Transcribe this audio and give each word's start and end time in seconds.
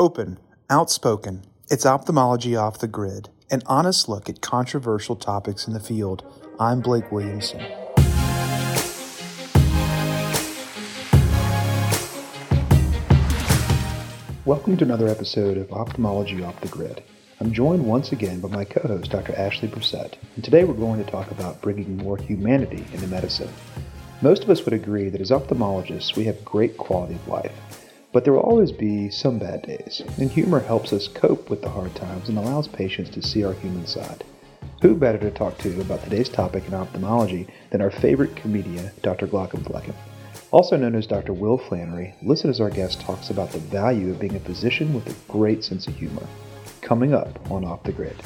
Open, 0.00 0.38
outspoken, 0.70 1.42
it's 1.68 1.84
ophthalmology 1.84 2.56
off 2.56 2.78
the 2.78 2.88
grid, 2.88 3.28
an 3.50 3.60
honest 3.66 4.08
look 4.08 4.30
at 4.30 4.40
controversial 4.40 5.14
topics 5.14 5.66
in 5.66 5.74
the 5.74 5.78
field. 5.78 6.24
I'm 6.58 6.80
Blake 6.80 7.12
Williamson. 7.12 7.60
Welcome 14.46 14.78
to 14.78 14.84
another 14.86 15.06
episode 15.06 15.58
of 15.58 15.70
Ophthalmology 15.70 16.42
Off 16.42 16.58
the 16.62 16.68
Grid. 16.68 17.02
I'm 17.38 17.52
joined 17.52 17.84
once 17.84 18.10
again 18.10 18.40
by 18.40 18.48
my 18.48 18.64
co 18.64 18.80
host, 18.88 19.10
Dr. 19.10 19.34
Ashley 19.36 19.68
Brissett, 19.68 20.14
and 20.34 20.42
today 20.42 20.64
we're 20.64 20.72
going 20.72 21.04
to 21.04 21.10
talk 21.10 21.30
about 21.30 21.60
bringing 21.60 21.98
more 21.98 22.16
humanity 22.16 22.86
into 22.94 23.06
medicine. 23.06 23.52
Most 24.22 24.44
of 24.44 24.48
us 24.48 24.64
would 24.64 24.72
agree 24.72 25.10
that 25.10 25.20
as 25.20 25.30
ophthalmologists, 25.30 26.16
we 26.16 26.24
have 26.24 26.42
great 26.42 26.78
quality 26.78 27.16
of 27.16 27.28
life. 27.28 27.79
But 28.12 28.24
there 28.24 28.32
will 28.32 28.40
always 28.40 28.72
be 28.72 29.08
some 29.08 29.38
bad 29.38 29.62
days, 29.62 30.02
and 30.18 30.30
humor 30.30 30.58
helps 30.58 30.92
us 30.92 31.06
cope 31.06 31.48
with 31.48 31.62
the 31.62 31.68
hard 31.68 31.94
times 31.94 32.28
and 32.28 32.36
allows 32.36 32.66
patients 32.66 33.10
to 33.10 33.22
see 33.22 33.44
our 33.44 33.52
human 33.52 33.86
side. 33.86 34.24
Who 34.82 34.96
better 34.96 35.18
to 35.18 35.30
talk 35.30 35.58
to 35.58 35.80
about 35.80 36.02
today's 36.02 36.28
topic 36.28 36.66
in 36.66 36.74
ophthalmology 36.74 37.46
than 37.70 37.80
our 37.80 37.90
favorite 37.90 38.34
comedian, 38.34 38.90
Dr. 39.02 39.28
Glaucomflecken? 39.28 39.94
Also 40.50 40.76
known 40.76 40.96
as 40.96 41.06
Dr. 41.06 41.32
Will 41.32 41.56
Flanders, 41.56 42.12
listen 42.22 42.50
as 42.50 42.60
our 42.60 42.70
guest 42.70 43.00
talks 43.00 43.30
about 43.30 43.52
the 43.52 43.58
value 43.58 44.10
of 44.10 44.18
being 44.18 44.34
a 44.34 44.40
physician 44.40 44.92
with 44.92 45.06
a 45.06 45.32
great 45.32 45.62
sense 45.62 45.86
of 45.86 45.94
humor. 45.94 46.26
Coming 46.80 47.14
up 47.14 47.38
on 47.48 47.64
Off 47.64 47.84
the 47.84 47.92
Grid. 47.92 48.16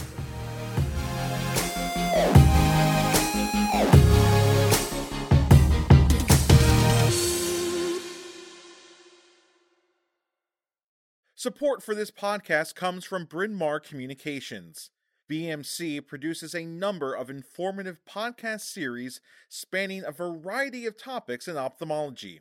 Support 11.45 11.83
for 11.83 11.95
this 11.95 12.11
podcast 12.11 12.75
comes 12.75 13.05
from 13.05 13.27
Bryn 13.27 13.55
Mawr 13.55 13.79
Communications. 13.79 14.89
BMC 15.31 16.07
produces 16.07 16.55
a 16.55 16.65
number 16.65 17.13
of 17.13 17.29
informative 17.29 18.01
podcast 18.09 18.63
series 18.63 19.21
spanning 19.51 20.05
a 20.07 20.11
variety 20.11 20.87
of 20.87 20.97
topics 20.97 21.47
in 21.47 21.59
ophthalmology. 21.59 22.41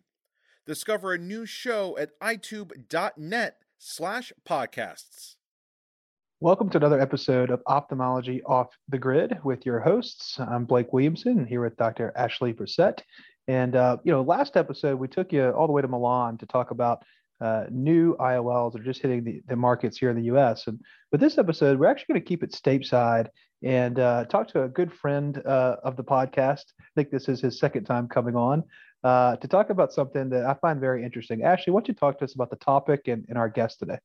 Discover 0.66 1.12
a 1.12 1.18
new 1.18 1.46
show 1.46 1.98
at 1.98 2.18
eyetube.net 2.22 3.58
slash 3.78 4.32
podcasts. 4.48 5.36
Welcome 6.40 6.70
to 6.70 6.78
another 6.78 7.02
episode 7.02 7.50
of 7.50 7.62
Ophthalmology 7.68 8.42
Off 8.44 8.70
the 8.88 8.98
Grid 8.98 9.38
with 9.44 9.66
your 9.66 9.82
hosts. 9.82 10.40
I'm 10.40 10.64
Blake 10.64 10.94
Williamson 10.94 11.46
here 11.46 11.62
with 11.62 11.76
Dr. 11.76 12.14
Ashley 12.16 12.54
Brissett. 12.54 13.00
And, 13.50 13.76
uh, 13.76 13.98
you 14.06 14.14
know, 14.14 14.22
last 14.22 14.56
episode, 14.56 14.98
we 14.98 15.10
took 15.10 15.34
you 15.34 15.50
all 15.50 15.68
the 15.68 15.74
way 15.74 15.82
to 15.82 15.90
Milan 15.90 16.38
to 16.38 16.46
talk 16.46 16.72
about 16.72 17.04
uh, 17.44 17.66
new 17.70 18.16
IOLs 18.18 18.72
that 18.72 18.82
are 18.82 18.86
just 18.86 19.02
hitting 19.02 19.24
the, 19.24 19.42
the 19.48 19.56
markets 19.56 19.98
here 19.98 20.10
in 20.10 20.16
the 20.16 20.36
US. 20.36 20.68
And 20.68 20.80
with 21.12 21.20
this 21.20 21.38
episode, 21.38 21.78
we're 21.78 21.88
actually 21.88 22.14
going 22.14 22.22
to 22.22 22.28
keep 22.28 22.42
it 22.42 22.52
stateside 22.52 23.28
and 23.62 24.00
uh, 24.00 24.26
talk 24.26 24.48
to 24.50 24.64
a 24.64 24.70
good 24.70 24.94
friend 24.94 25.42
uh, 25.46 25.76
of 25.84 25.98
the 25.98 26.04
podcast. 26.04 26.64
I 26.80 26.86
think 26.96 27.12
this 27.12 27.28
is 27.28 27.42
his 27.42 27.60
second 27.60 27.84
time 27.84 28.08
coming 28.08 28.36
on 28.36 28.64
uh, 29.04 29.36
to 29.38 29.48
talk 29.48 29.70
about 29.70 29.92
something 29.92 30.30
that 30.30 30.46
I 30.46 30.54
find 30.56 30.80
very 30.80 31.04
interesting. 31.04 31.44
Ashley, 31.44 31.74
why 31.74 31.82
don't 31.82 31.90
you 31.90 31.94
talk 31.94 32.18
to 32.20 32.26
us 32.26 32.34
about 32.34 32.50
the 32.50 32.56
topic 32.58 33.08
and, 33.08 33.26
and 33.28 33.38
our 33.38 33.50
guest 33.50 33.80
today? 33.80 33.98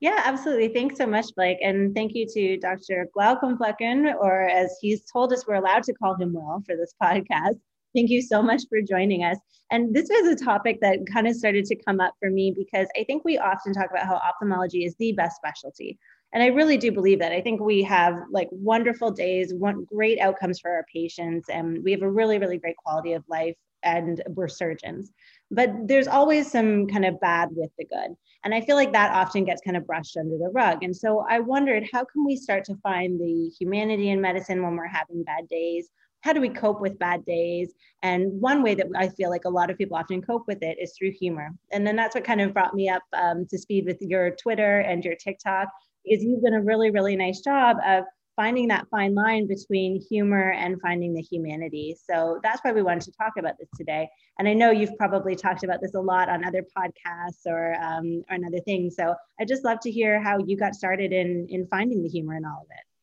Yeah, 0.00 0.22
absolutely. 0.24 0.68
Thanks 0.68 0.98
so 0.98 1.06
much, 1.06 1.26
Blake. 1.34 1.58
And 1.62 1.94
thank 1.94 2.14
you 2.14 2.26
to 2.28 2.58
Dr. 2.58 3.08
Glaucomflecken, 3.16 4.14
or 4.14 4.42
as 4.42 4.76
he's 4.80 5.04
told 5.10 5.32
us, 5.32 5.46
we're 5.46 5.54
allowed 5.54 5.84
to 5.84 5.94
call 5.94 6.14
him 6.14 6.34
Will 6.34 6.62
for 6.66 6.76
this 6.76 6.94
podcast. 7.02 7.58
Thank 7.94 8.10
you 8.10 8.20
so 8.22 8.42
much 8.42 8.62
for 8.68 8.80
joining 8.82 9.24
us. 9.24 9.38
And 9.70 9.94
this 9.94 10.08
was 10.10 10.28
a 10.28 10.44
topic 10.44 10.78
that 10.80 10.98
kind 11.12 11.26
of 11.26 11.34
started 11.34 11.64
to 11.66 11.76
come 11.76 11.98
up 11.98 12.14
for 12.20 12.30
me 12.30 12.54
because 12.56 12.86
I 12.96 13.04
think 13.04 13.24
we 13.24 13.38
often 13.38 13.72
talk 13.72 13.90
about 13.90 14.06
how 14.06 14.16
ophthalmology 14.16 14.84
is 14.84 14.94
the 14.98 15.12
best 15.12 15.36
specialty. 15.36 15.98
And 16.32 16.42
I 16.42 16.48
really 16.48 16.76
do 16.76 16.92
believe 16.92 17.18
that. 17.20 17.32
I 17.32 17.40
think 17.40 17.60
we 17.60 17.82
have 17.84 18.16
like 18.30 18.48
wonderful 18.52 19.10
days, 19.10 19.54
one 19.54 19.84
great 19.84 20.20
outcomes 20.20 20.60
for 20.60 20.70
our 20.70 20.84
patients, 20.92 21.48
and 21.48 21.82
we 21.82 21.92
have 21.92 22.02
a 22.02 22.10
really, 22.10 22.38
really 22.38 22.58
great 22.58 22.76
quality 22.76 23.14
of 23.14 23.24
life, 23.28 23.54
and 23.82 24.22
we're 24.28 24.48
surgeons. 24.48 25.10
But 25.50 25.70
there's 25.86 26.08
always 26.08 26.50
some 26.50 26.86
kind 26.88 27.04
of 27.04 27.18
bad 27.20 27.48
with 27.52 27.70
the 27.78 27.86
good. 27.86 28.14
And 28.44 28.54
I 28.54 28.60
feel 28.60 28.76
like 28.76 28.92
that 28.92 29.12
often 29.12 29.44
gets 29.44 29.62
kind 29.62 29.76
of 29.76 29.86
brushed 29.86 30.16
under 30.16 30.36
the 30.36 30.50
rug. 30.52 30.82
And 30.82 30.94
so 30.94 31.24
I 31.28 31.40
wondered 31.40 31.88
how 31.92 32.04
can 32.04 32.24
we 32.24 32.36
start 32.36 32.64
to 32.66 32.76
find 32.82 33.18
the 33.18 33.50
humanity 33.58 34.10
in 34.10 34.20
medicine 34.20 34.62
when 34.62 34.76
we're 34.76 34.86
having 34.86 35.22
bad 35.24 35.48
days? 35.48 35.88
How 36.26 36.32
do 36.32 36.40
we 36.40 36.48
cope 36.48 36.80
with 36.80 36.98
bad 36.98 37.24
days? 37.24 37.72
And 38.02 38.40
one 38.40 38.60
way 38.64 38.74
that 38.74 38.88
I 38.96 39.08
feel 39.10 39.30
like 39.30 39.44
a 39.44 39.48
lot 39.48 39.70
of 39.70 39.78
people 39.78 39.96
often 39.96 40.20
cope 40.20 40.48
with 40.48 40.60
it 40.60 40.76
is 40.80 40.92
through 40.92 41.12
humor. 41.12 41.50
And 41.70 41.86
then 41.86 41.94
that's 41.94 42.16
what 42.16 42.24
kind 42.24 42.40
of 42.40 42.52
brought 42.52 42.74
me 42.74 42.88
up 42.88 43.04
um, 43.12 43.46
to 43.48 43.56
speed 43.56 43.84
with 43.86 43.98
your 44.00 44.32
Twitter 44.32 44.80
and 44.80 45.04
your 45.04 45.14
TikTok, 45.14 45.68
is 46.04 46.24
you've 46.24 46.42
done 46.42 46.54
a 46.54 46.60
really, 46.60 46.90
really 46.90 47.14
nice 47.14 47.42
job 47.42 47.76
of 47.86 48.02
finding 48.34 48.66
that 48.68 48.88
fine 48.90 49.14
line 49.14 49.46
between 49.46 50.02
humor 50.10 50.50
and 50.50 50.80
finding 50.82 51.14
the 51.14 51.22
humanity. 51.22 51.96
So 52.10 52.40
that's 52.42 52.60
why 52.64 52.72
we 52.72 52.82
wanted 52.82 53.02
to 53.02 53.12
talk 53.12 53.34
about 53.38 53.54
this 53.60 53.68
today. 53.76 54.08
And 54.40 54.48
I 54.48 54.52
know 54.52 54.72
you've 54.72 54.96
probably 54.98 55.36
talked 55.36 55.62
about 55.62 55.80
this 55.80 55.94
a 55.94 56.00
lot 56.00 56.28
on 56.28 56.44
other 56.44 56.64
podcasts 56.76 57.46
or 57.46 57.76
um, 57.80 58.24
or 58.28 58.36
other 58.44 58.60
things. 58.64 58.96
So 58.96 59.14
I 59.40 59.44
just 59.44 59.64
love 59.64 59.78
to 59.82 59.92
hear 59.92 60.20
how 60.20 60.38
you 60.44 60.56
got 60.56 60.74
started 60.74 61.12
in 61.12 61.46
in 61.48 61.68
finding 61.68 62.02
the 62.02 62.08
humor 62.08 62.36
in 62.36 62.44
all 62.44 62.62
of 62.62 62.70
it. 62.70 62.95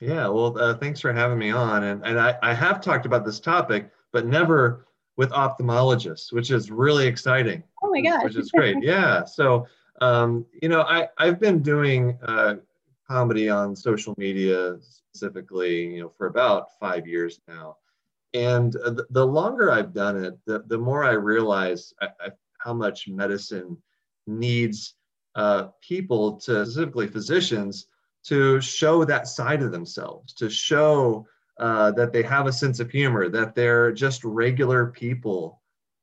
Yeah, 0.00 0.28
well, 0.28 0.58
uh, 0.58 0.74
thanks 0.74 1.00
for 1.00 1.12
having 1.12 1.38
me 1.38 1.50
on. 1.50 1.84
And, 1.84 2.04
and 2.04 2.20
I, 2.20 2.36
I 2.42 2.52
have 2.52 2.80
talked 2.80 3.06
about 3.06 3.24
this 3.24 3.40
topic, 3.40 3.90
but 4.12 4.26
never 4.26 4.86
with 5.16 5.30
ophthalmologists, 5.30 6.32
which 6.32 6.50
is 6.50 6.70
really 6.70 7.06
exciting. 7.06 7.62
Oh 7.82 7.90
my 7.90 8.02
gosh. 8.02 8.24
Which 8.24 8.36
is 8.36 8.50
great. 8.50 8.76
yeah. 8.82 9.24
So, 9.24 9.66
um, 10.00 10.44
you 10.62 10.68
know, 10.68 10.82
I, 10.82 11.08
I've 11.16 11.40
been 11.40 11.62
doing 11.62 12.18
uh, 12.22 12.56
comedy 13.08 13.48
on 13.48 13.74
social 13.74 14.14
media 14.18 14.76
specifically, 14.80 15.94
you 15.94 16.02
know, 16.02 16.12
for 16.16 16.26
about 16.26 16.78
five 16.78 17.06
years 17.06 17.40
now. 17.48 17.76
And 18.34 18.76
uh, 18.76 18.90
the, 18.90 19.06
the 19.10 19.26
longer 19.26 19.72
I've 19.72 19.94
done 19.94 20.22
it, 20.22 20.38
the, 20.44 20.64
the 20.66 20.76
more 20.76 21.04
I 21.04 21.12
realize 21.12 21.94
I, 22.02 22.08
I, 22.20 22.28
how 22.58 22.74
much 22.74 23.08
medicine 23.08 23.78
needs 24.26 24.94
uh, 25.36 25.68
people 25.80 26.32
to, 26.40 26.66
specifically 26.66 27.06
physicians, 27.06 27.86
to 28.26 28.60
show 28.60 29.04
that 29.04 29.28
side 29.28 29.62
of 29.62 29.70
themselves, 29.70 30.32
to 30.34 30.50
show 30.50 31.26
uh, 31.58 31.92
that 31.92 32.12
they 32.12 32.22
have 32.22 32.46
a 32.46 32.52
sense 32.52 32.80
of 32.80 32.90
humor, 32.90 33.28
that 33.28 33.54
they're 33.54 33.92
just 33.92 34.24
regular 34.24 34.86
people, 34.86 35.62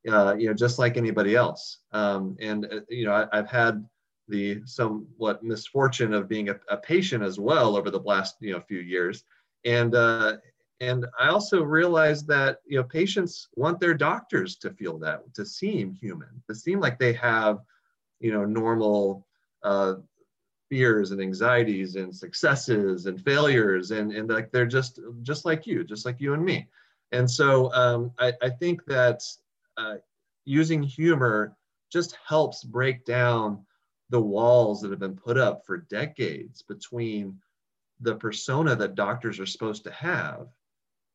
uh, 0.09 0.33
you 0.37 0.47
know, 0.47 0.53
just 0.53 0.79
like 0.79 0.97
anybody 0.97 1.35
else. 1.35 1.79
Um, 1.91 2.37
and 2.39 2.65
uh, 2.65 2.79
you 2.89 3.05
know, 3.05 3.27
I, 3.31 3.35
have 3.35 3.49
had 3.49 3.85
the 4.29 4.61
somewhat 4.65 5.43
misfortune 5.43 6.13
of 6.13 6.29
being 6.29 6.49
a, 6.49 6.59
a, 6.69 6.77
patient 6.77 7.23
as 7.23 7.39
well 7.39 7.75
over 7.75 7.91
the 7.91 7.99
last 7.99 8.37
you 8.39 8.53
know 8.53 8.61
few 8.61 8.79
years, 8.79 9.25
and 9.65 9.93
uh, 9.93 10.37
and 10.79 11.05
I 11.19 11.27
also 11.27 11.61
realized 11.61 12.27
that 12.27 12.59
you 12.65 12.77
know 12.77 12.83
patients 12.85 13.49
want 13.55 13.79
their 13.79 13.93
doctors 13.93 14.55
to 14.57 14.71
feel 14.71 14.97
that, 14.99 15.21
to 15.35 15.45
seem 15.45 15.93
human, 15.93 16.41
to 16.49 16.55
seem 16.55 16.79
like 16.79 16.97
they 16.97 17.13
have 17.13 17.59
you 18.19 18.31
know 18.31 18.45
normal 18.45 19.27
uh, 19.61 19.95
fears 20.73 21.11
and 21.11 21.21
anxieties 21.21 21.97
and 21.97 22.15
successes 22.15 23.05
and 23.05 23.23
failures. 23.23 23.91
And, 23.91 24.11
and 24.11 24.27
like 24.27 24.51
they're 24.51 24.65
just 24.65 24.99
just 25.21 25.45
like 25.45 25.67
you 25.67 25.83
just 25.83 26.03
like 26.03 26.19
you 26.19 26.33
and 26.33 26.43
me. 26.43 26.67
And 27.11 27.29
so 27.29 27.71
um, 27.73 28.11
I, 28.17 28.33
I 28.41 28.49
think 28.49 28.83
that 28.85 29.21
uh, 29.77 29.97
using 30.45 30.81
humor 30.81 31.55
just 31.91 32.17
helps 32.27 32.63
break 32.63 33.05
down 33.05 33.63
the 34.09 34.19
walls 34.19 34.81
that 34.81 34.89
have 34.89 34.99
been 34.99 35.15
put 35.15 35.37
up 35.37 35.63
for 35.63 35.77
decades 35.77 36.63
between 36.63 37.37
the 37.99 38.15
persona 38.15 38.75
that 38.75 38.95
doctors 38.95 39.39
are 39.39 39.45
supposed 39.45 39.83
to 39.83 39.91
have 39.91 40.47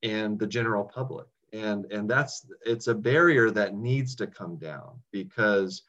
and 0.04 0.38
the 0.38 0.47
general 0.47 0.84
public. 0.84 1.26
And 1.52 1.86
and 1.91 2.08
that's 2.08 2.47
it's 2.64 2.86
a 2.86 2.94
barrier 2.94 3.50
that 3.50 3.74
needs 3.74 4.14
to 4.16 4.28
come 4.28 4.54
down 4.54 5.00
because 5.10 5.82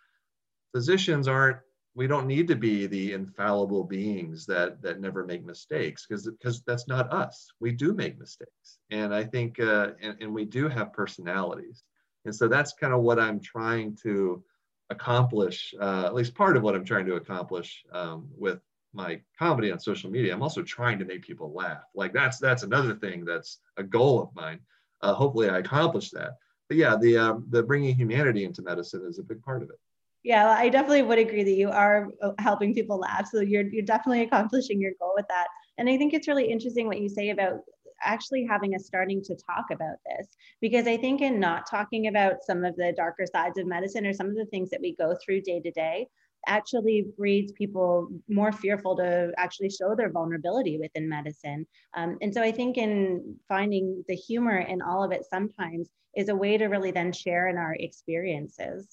physicians 0.72 1.28
aren't 1.28 1.59
we 2.00 2.08
don't 2.08 2.28
need 2.28 2.48
to 2.48 2.56
be 2.56 2.88
the 2.88 3.12
infallible 3.12 3.84
beings 3.84 4.46
that 4.46 4.82
that 4.82 5.02
never 5.02 5.26
make 5.26 5.44
mistakes 5.46 6.06
because 6.08 6.29
because 6.29 6.64
that's 6.66 6.88
not 6.88 7.12
us. 7.12 7.52
We 7.59 7.73
do 7.73 7.94
make 7.94 8.18
mistakes. 8.18 8.79
And 8.90 9.14
i 9.14 9.26
think 9.26 9.59
uh, 9.59 9.90
and, 10.02 10.16
and 10.22 10.34
we 10.34 10.46
do 10.46 10.70
have 10.70 10.94
personalities. 10.94 11.84
And 12.23 12.34
so 12.34 12.47
that's 12.47 12.72
kind 12.82 12.94
of 12.94 13.02
what 13.02 13.20
i'm 13.20 13.41
trying 13.41 13.97
to 14.03 14.41
accomplish 14.90 15.73
uh, 15.82 16.03
at 16.06 16.16
least 16.16 16.35
part 16.35 16.56
of 16.56 16.64
what 16.64 16.73
i'm 16.73 16.85
trying 16.85 17.06
to 17.08 17.16
accomplish 17.16 17.84
um, 17.91 18.29
with 18.46 18.62
my 18.94 19.20
comedy 19.38 19.70
on 19.70 19.79
social 19.82 20.09
media. 20.09 20.34
I'm 20.34 20.41
also 20.47 20.64
trying 20.64 21.00
to 21.00 21.06
make 21.06 21.22
people 21.29 21.52
laugh. 21.53 21.84
Like 21.94 22.14
that's 22.14 22.40
that's 22.40 22.64
another 22.64 22.96
thing 22.96 23.26
that's 23.26 23.59
a 23.76 23.84
goal 23.84 24.16
of 24.23 24.29
mine. 24.34 24.59
Uh, 25.02 25.14
hopefully 25.14 25.50
i 25.50 25.58
accomplish 25.58 26.12
that. 26.12 26.32
But 26.70 26.78
yeah 26.78 26.96
the 26.96 27.18
um, 27.26 27.46
the 27.50 27.62
bringing 27.62 27.94
humanity 27.94 28.46
into 28.46 28.62
medicine 28.62 29.03
is 29.06 29.20
a 29.20 29.29
big 29.32 29.41
part 29.44 29.64
of 29.64 29.70
it 29.70 29.79
yeah, 30.24 30.50
I 30.50 30.70
definitely 30.70 31.04
would 31.04 31.20
agree 31.20 31.44
that 31.44 31.52
you 31.52 31.70
are 31.70 32.10
uh, 32.22 32.32
helping 32.40 32.74
people 32.74 32.98
laugh. 32.98 33.28
So 33.32 33.42
you're 33.42 33.68
you're 33.68 33.86
definitely 33.86 34.24
accomplishing 34.24 34.82
your 34.82 34.92
goal 35.00 35.14
with 35.16 35.28
that. 35.30 35.48
And 35.78 35.90
I 35.90 35.98
think 35.98 36.14
it's 36.14 36.28
really 36.28 36.52
interesting 36.52 36.88
what 36.88 37.00
you 37.00 37.10
say 37.10 37.30
about 37.30 37.60
actually 38.02 38.46
having 38.46 38.76
us 38.76 38.86
starting 38.86 39.22
to 39.22 39.36
talk 39.36 39.66
about 39.72 39.98
this 40.06 40.28
because 40.62 40.88
I 40.88 40.96
think 40.96 41.22
in 41.22 41.40
not 41.40 41.70
talking 41.70 42.08
about 42.08 42.44
some 42.46 42.64
of 42.64 42.76
the 42.78 42.94
darker 42.96 43.26
sides 43.32 43.58
of 43.58 43.68
medicine 43.68 44.06
or 44.06 44.14
some 44.14 44.28
of 44.28 44.36
the 44.36 44.46
things 44.46 44.70
that 44.70 44.80
we 44.82 44.96
go 44.96 45.16
through 45.24 45.42
day 45.42 45.60
to 45.60 45.72
day, 45.72 46.08
actually 46.48 47.06
breeds 47.18 47.52
people 47.52 48.10
more 48.28 48.52
fearful 48.52 48.96
to 48.96 49.32
actually 49.38 49.70
show 49.70 49.96
their 49.96 50.12
vulnerability 50.12 50.78
within 50.78 51.08
medicine. 51.08 51.66
Um, 51.96 52.18
and 52.22 52.34
so 52.34 52.42
I 52.42 52.52
think 52.52 52.78
in 52.78 53.36
finding 53.48 54.04
the 54.08 54.16
humor 54.16 54.58
in 54.60 54.82
all 54.82 55.04
of 55.04 55.12
it 55.12 55.26
sometimes 55.30 55.90
is 56.16 56.30
a 56.30 56.36
way 56.36 56.58
to 56.58 56.66
really 56.66 56.92
then 56.92 57.12
share 57.12 57.50
in 57.50 57.58
our 57.58 57.76
experiences. 57.80 58.88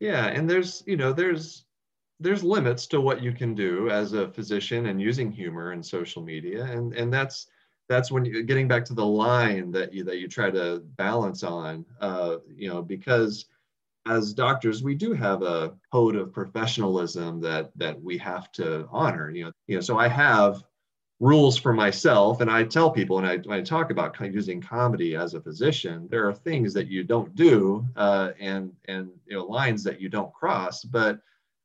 Yeah, 0.00 0.26
and 0.26 0.48
there's, 0.48 0.82
you 0.86 0.96
know, 0.96 1.12
there's 1.12 1.64
there's 2.20 2.44
limits 2.44 2.86
to 2.88 3.00
what 3.00 3.22
you 3.22 3.32
can 3.32 3.54
do 3.54 3.90
as 3.90 4.12
a 4.12 4.28
physician 4.28 4.86
and 4.88 5.00
using 5.02 5.32
humor 5.32 5.72
and 5.72 5.86
social 5.86 6.22
media 6.22 6.64
and 6.66 6.92
and 6.94 7.12
that's 7.14 7.48
that's 7.88 8.12
when 8.12 8.26
you 8.26 8.44
getting 8.44 8.68
back 8.68 8.84
to 8.86 8.94
the 8.94 9.06
line 9.06 9.72
that 9.72 9.94
you 9.94 10.04
that 10.04 10.18
you 10.18 10.28
try 10.28 10.50
to 10.50 10.80
balance 10.98 11.44
on 11.44 11.86
uh, 12.02 12.38
you 12.54 12.68
know 12.68 12.82
because 12.82 13.46
as 14.06 14.34
doctors 14.34 14.82
we 14.82 14.94
do 14.94 15.12
have 15.14 15.42
a 15.42 15.74
code 15.92 16.16
of 16.16 16.32
professionalism 16.32 17.40
that 17.40 17.70
that 17.76 18.00
we 18.02 18.18
have 18.18 18.52
to 18.52 18.88
honor 18.92 19.30
you 19.30 19.44
know 19.46 19.52
you 19.68 19.76
know 19.76 19.80
so 19.82 19.98
i 19.98 20.08
have 20.08 20.62
rules 21.20 21.58
for 21.58 21.72
myself 21.72 22.40
and 22.40 22.50
i 22.50 22.62
tell 22.62 22.90
people 22.90 23.16
when 23.16 23.24
i, 23.24 23.36
when 23.38 23.58
I 23.58 23.62
talk 23.62 23.90
about 23.90 24.14
kind 24.14 24.28
of 24.28 24.34
using 24.34 24.60
comedy 24.60 25.16
as 25.16 25.34
a 25.34 25.40
physician 25.40 26.06
there 26.10 26.28
are 26.28 26.32
things 26.32 26.72
that 26.74 26.86
you 26.88 27.02
don't 27.02 27.34
do 27.34 27.84
uh, 27.96 28.30
and 28.38 28.72
and 28.86 29.10
you 29.26 29.36
know 29.36 29.44
lines 29.44 29.82
that 29.84 30.00
you 30.00 30.08
don't 30.08 30.32
cross 30.32 30.84
but 30.84 31.20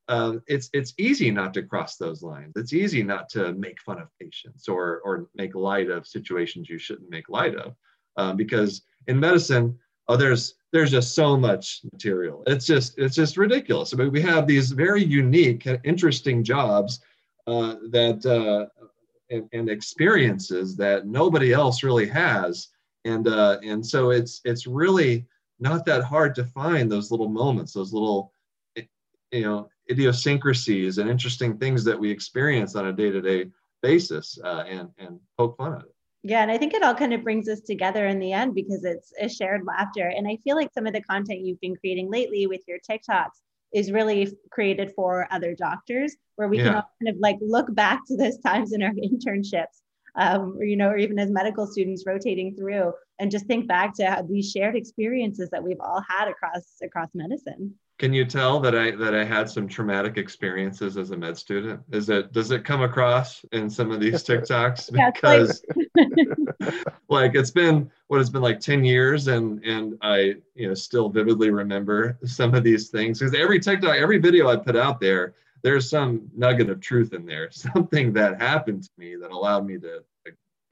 um, 0.09 0.41
it's 0.47 0.69
it's 0.73 0.93
easy 0.97 1.31
not 1.31 1.53
to 1.53 1.63
cross 1.63 1.95
those 1.95 2.21
lines. 2.21 2.53
It's 2.55 2.73
easy 2.73 3.03
not 3.03 3.29
to 3.29 3.53
make 3.53 3.81
fun 3.81 4.01
of 4.01 4.09
patients 4.19 4.67
or 4.67 5.01
or 5.05 5.27
make 5.35 5.55
light 5.55 5.89
of 5.89 6.07
situations 6.07 6.69
you 6.69 6.77
shouldn't 6.77 7.09
make 7.09 7.29
light 7.29 7.55
of, 7.55 7.75
um, 8.17 8.35
because 8.35 8.81
in 9.07 9.19
medicine, 9.19 9.77
oh, 10.09 10.17
there's 10.17 10.55
there's 10.73 10.91
just 10.91 11.15
so 11.15 11.37
much 11.37 11.81
material. 11.93 12.43
It's 12.47 12.65
just 12.65 12.97
it's 12.97 13.15
just 13.15 13.37
ridiculous. 13.37 13.93
I 13.93 13.97
mean, 13.97 14.11
we 14.11 14.21
have 14.21 14.45
these 14.45 14.71
very 14.71 15.03
unique 15.03 15.67
interesting 15.83 16.43
jobs 16.43 16.99
uh, 17.47 17.75
that 17.91 18.25
uh, 18.25 18.85
and, 19.33 19.49
and, 19.51 19.69
experiences 19.69 20.75
that 20.77 21.07
nobody 21.07 21.51
else 21.53 21.83
really 21.83 22.07
has, 22.07 22.69
and 23.05 23.27
uh, 23.27 23.59
and 23.63 23.85
so 23.85 24.11
it's 24.11 24.41
it's 24.45 24.67
really 24.67 25.25
not 25.59 25.85
that 25.85 26.03
hard 26.03 26.35
to 26.35 26.45
find 26.45 26.91
those 26.91 27.11
little 27.11 27.29
moments, 27.29 27.73
those 27.73 27.93
little 27.93 28.31
you 28.75 29.41
know 29.41 29.67
idiosyncrasies 29.89 30.97
and 30.97 31.09
interesting 31.09 31.57
things 31.57 31.83
that 31.83 31.99
we 31.99 32.09
experience 32.09 32.75
on 32.75 32.87
a 32.87 32.93
day-to-day 32.93 33.49
basis 33.81 34.37
uh, 34.43 34.63
and 34.67 34.89
and 34.97 35.19
poke 35.37 35.57
fun 35.57 35.73
at 35.73 35.81
it. 35.81 35.95
Yeah 36.23 36.41
and 36.41 36.51
i 36.51 36.57
think 36.57 36.73
it 36.73 36.83
all 36.83 36.95
kind 36.95 37.13
of 37.13 37.23
brings 37.23 37.49
us 37.49 37.59
together 37.59 38.07
in 38.07 38.19
the 38.19 38.31
end 38.31 38.55
because 38.55 38.85
it's 38.85 39.11
a 39.19 39.27
shared 39.27 39.65
laughter. 39.65 40.07
And 40.15 40.27
i 40.27 40.37
feel 40.37 40.55
like 40.55 40.71
some 40.73 40.87
of 40.87 40.93
the 40.93 41.01
content 41.01 41.41
you've 41.41 41.59
been 41.59 41.75
creating 41.75 42.09
lately 42.09 42.47
with 42.47 42.61
your 42.67 42.77
tiktoks 42.89 43.41
is 43.73 43.91
really 43.91 44.35
created 44.51 44.91
for 44.95 45.27
other 45.31 45.55
doctors 45.55 46.15
where 46.35 46.47
we 46.47 46.57
yeah. 46.57 46.63
can 46.63 46.75
all 46.75 46.89
kind 47.01 47.15
of 47.15 47.19
like 47.19 47.37
look 47.41 47.73
back 47.73 48.01
to 48.07 48.17
those 48.17 48.37
times 48.39 48.73
in 48.73 48.83
our 48.83 48.91
internships 48.93 49.81
um, 50.15 50.55
or 50.57 50.63
you 50.63 50.75
know 50.75 50.89
or 50.89 50.97
even 50.97 51.19
as 51.19 51.31
medical 51.31 51.65
students 51.65 52.03
rotating 52.05 52.55
through 52.55 52.93
and 53.19 53.31
just 53.31 53.45
think 53.45 53.67
back 53.67 53.95
to 53.95 54.25
these 54.29 54.51
shared 54.51 54.75
experiences 54.75 55.49
that 55.49 55.63
we've 55.63 55.79
all 55.79 56.03
had 56.07 56.27
across 56.27 56.75
across 56.83 57.09
medicine 57.13 57.73
can 58.03 58.11
you 58.11 58.25
tell 58.25 58.59
that 58.59 58.75
I 58.75 58.91
that 58.91 59.15
I 59.15 59.23
had 59.23 59.49
some 59.49 59.65
traumatic 59.65 60.17
experiences 60.17 60.97
as 60.97 61.11
a 61.11 61.15
med 61.15 61.37
student? 61.37 61.79
Is 61.93 62.09
it 62.09 62.33
does 62.33 62.51
it 62.51 62.65
come 62.65 62.81
across 62.81 63.45
in 63.53 63.69
some 63.69 63.91
of 63.91 64.01
these 64.01 64.25
TikToks? 64.25 64.91
Because 64.91 65.63
like 67.07 67.33
it's 67.33 67.51
been 67.51 67.89
what 68.07 68.19
it's 68.19 68.29
been 68.29 68.41
like 68.41 68.59
10 68.59 68.83
years 68.83 69.29
and 69.29 69.63
and 69.63 69.97
I 70.01 70.35
you 70.53 70.67
know 70.67 70.73
still 70.73 71.07
vividly 71.07 71.49
remember 71.49 72.19
some 72.25 72.53
of 72.53 72.65
these 72.65 72.89
things 72.89 73.19
because 73.19 73.33
every 73.33 73.61
TikTok, 73.61 73.95
every 73.95 74.17
video 74.17 74.49
I 74.49 74.57
put 74.57 74.75
out 74.75 74.99
there, 74.99 75.35
there's 75.61 75.89
some 75.89 76.29
nugget 76.35 76.69
of 76.69 76.81
truth 76.81 77.13
in 77.13 77.25
there, 77.25 77.51
something 77.51 78.11
that 78.11 78.41
happened 78.41 78.83
to 78.83 78.89
me 78.97 79.15
that 79.15 79.31
allowed 79.31 79.65
me 79.65 79.77
to 79.77 80.03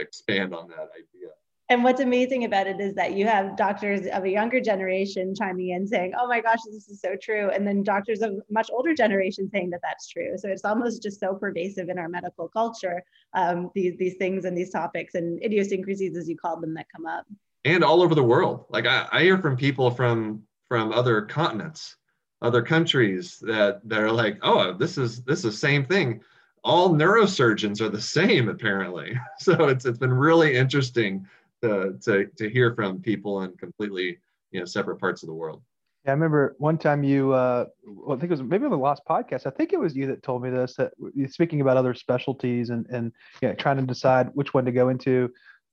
expand 0.01 0.53
on 0.53 0.67
that 0.67 0.89
idea 0.99 1.29
and 1.71 1.85
what's 1.85 2.01
amazing 2.01 2.43
about 2.43 2.67
it 2.67 2.81
is 2.81 2.93
that 2.95 3.13
you 3.13 3.25
have 3.25 3.55
doctors 3.55 4.05
of 4.07 4.25
a 4.25 4.29
younger 4.29 4.59
generation 4.59 5.33
chiming 5.33 5.69
in 5.69 5.87
saying 5.87 6.11
oh 6.19 6.27
my 6.27 6.41
gosh 6.41 6.59
this 6.69 6.89
is 6.89 6.99
so 6.99 7.15
true. 7.21 7.49
And 7.49 7.65
then 7.65 7.81
doctors 7.81 8.21
of 8.21 8.41
much 8.49 8.69
older 8.73 8.93
generation 8.93 9.49
saying 9.49 9.69
that 9.69 9.79
that's 9.81 10.09
true. 10.09 10.37
So 10.37 10.49
it's 10.49 10.65
almost 10.65 11.01
just 11.01 11.21
so 11.21 11.33
pervasive 11.33 11.87
in 11.87 11.97
our 11.97 12.09
medical 12.09 12.49
culture 12.49 13.01
um, 13.33 13.71
these, 13.73 13.97
these 13.97 14.15
things 14.15 14.43
and 14.43 14.57
these 14.57 14.69
topics 14.69 15.15
and 15.15 15.41
idiosyncrasies 15.41 16.17
as 16.17 16.27
you 16.27 16.37
called 16.37 16.61
them 16.61 16.73
that 16.73 16.87
come 16.93 17.05
up. 17.05 17.25
And 17.63 17.85
all 17.85 18.01
over 18.01 18.15
the 18.15 18.23
world. 18.23 18.65
Like 18.69 18.85
i, 18.85 19.07
I 19.09 19.21
hear 19.23 19.37
from 19.37 19.55
people 19.55 19.91
from 19.91 20.43
from 20.67 20.91
other 20.91 21.21
continents 21.21 21.95
other 22.41 22.61
countries 22.61 23.37
that 23.43 23.79
that 23.87 23.99
are 24.01 24.11
like 24.11 24.39
oh 24.41 24.73
this 24.73 24.97
is 24.97 25.23
this 25.23 25.39
is 25.39 25.43
the 25.45 25.51
same 25.53 25.85
thing. 25.85 26.19
All 26.65 26.89
neurosurgeons 26.89 27.79
are 27.79 27.89
the 27.89 28.01
same 28.17 28.49
apparently. 28.49 29.17
So 29.39 29.69
it's 29.69 29.85
it's 29.85 29.99
been 29.99 30.13
really 30.13 30.57
interesting 30.57 31.25
to, 31.61 31.97
to, 32.03 32.27
to 32.37 32.49
hear 32.49 32.73
from 32.75 33.01
people 33.01 33.43
in 33.43 33.55
completely 33.57 34.19
you 34.51 34.59
know 34.59 34.65
separate 34.65 34.97
parts 34.97 35.23
of 35.23 35.27
the 35.27 35.33
world. 35.33 35.61
Yeah, 36.05 36.11
I 36.11 36.13
remember 36.13 36.55
one 36.57 36.77
time 36.77 37.03
you, 37.03 37.31
uh, 37.31 37.65
well, 37.85 38.17
I 38.17 38.19
think 38.19 38.31
it 38.31 38.33
was 38.33 38.43
maybe 38.43 38.65
on 38.65 38.71
the 38.71 38.77
last 38.77 39.03
podcast. 39.07 39.45
I 39.45 39.51
think 39.51 39.71
it 39.71 39.79
was 39.79 39.95
you 39.95 40.07
that 40.07 40.23
told 40.23 40.41
me 40.41 40.49
this. 40.49 40.75
That 40.75 40.93
speaking 41.29 41.61
about 41.61 41.77
other 41.77 41.93
specialties 41.93 42.69
and 42.69 42.85
and 42.87 43.11
know, 43.41 43.53
trying 43.53 43.77
to 43.77 43.83
decide 43.83 44.29
which 44.33 44.53
one 44.53 44.65
to 44.65 44.71
go 44.71 44.89
into. 44.89 45.31